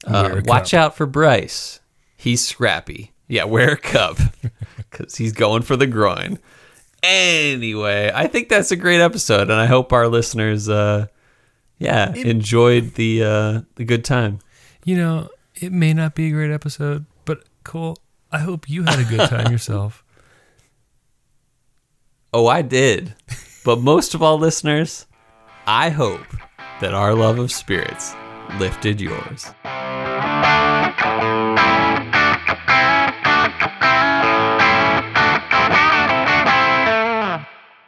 [0.07, 0.79] uh, watch cup.
[0.79, 1.81] out for Bryce.
[2.17, 3.11] He's scrappy.
[3.27, 4.17] Yeah, wear a cup
[4.91, 6.37] because he's going for the groin.
[7.01, 11.07] Anyway, I think that's a great episode, and I hope our listeners, uh,
[11.79, 14.39] yeah, enjoyed the uh, the good time.
[14.85, 17.97] You know, it may not be a great episode, but Cole,
[18.31, 20.03] I hope you had a good time yourself.
[22.33, 23.15] Oh, I did.
[23.65, 25.05] But most of all, listeners,
[25.67, 26.25] I hope
[26.79, 28.13] that our love of spirits
[28.59, 29.51] lifted yours.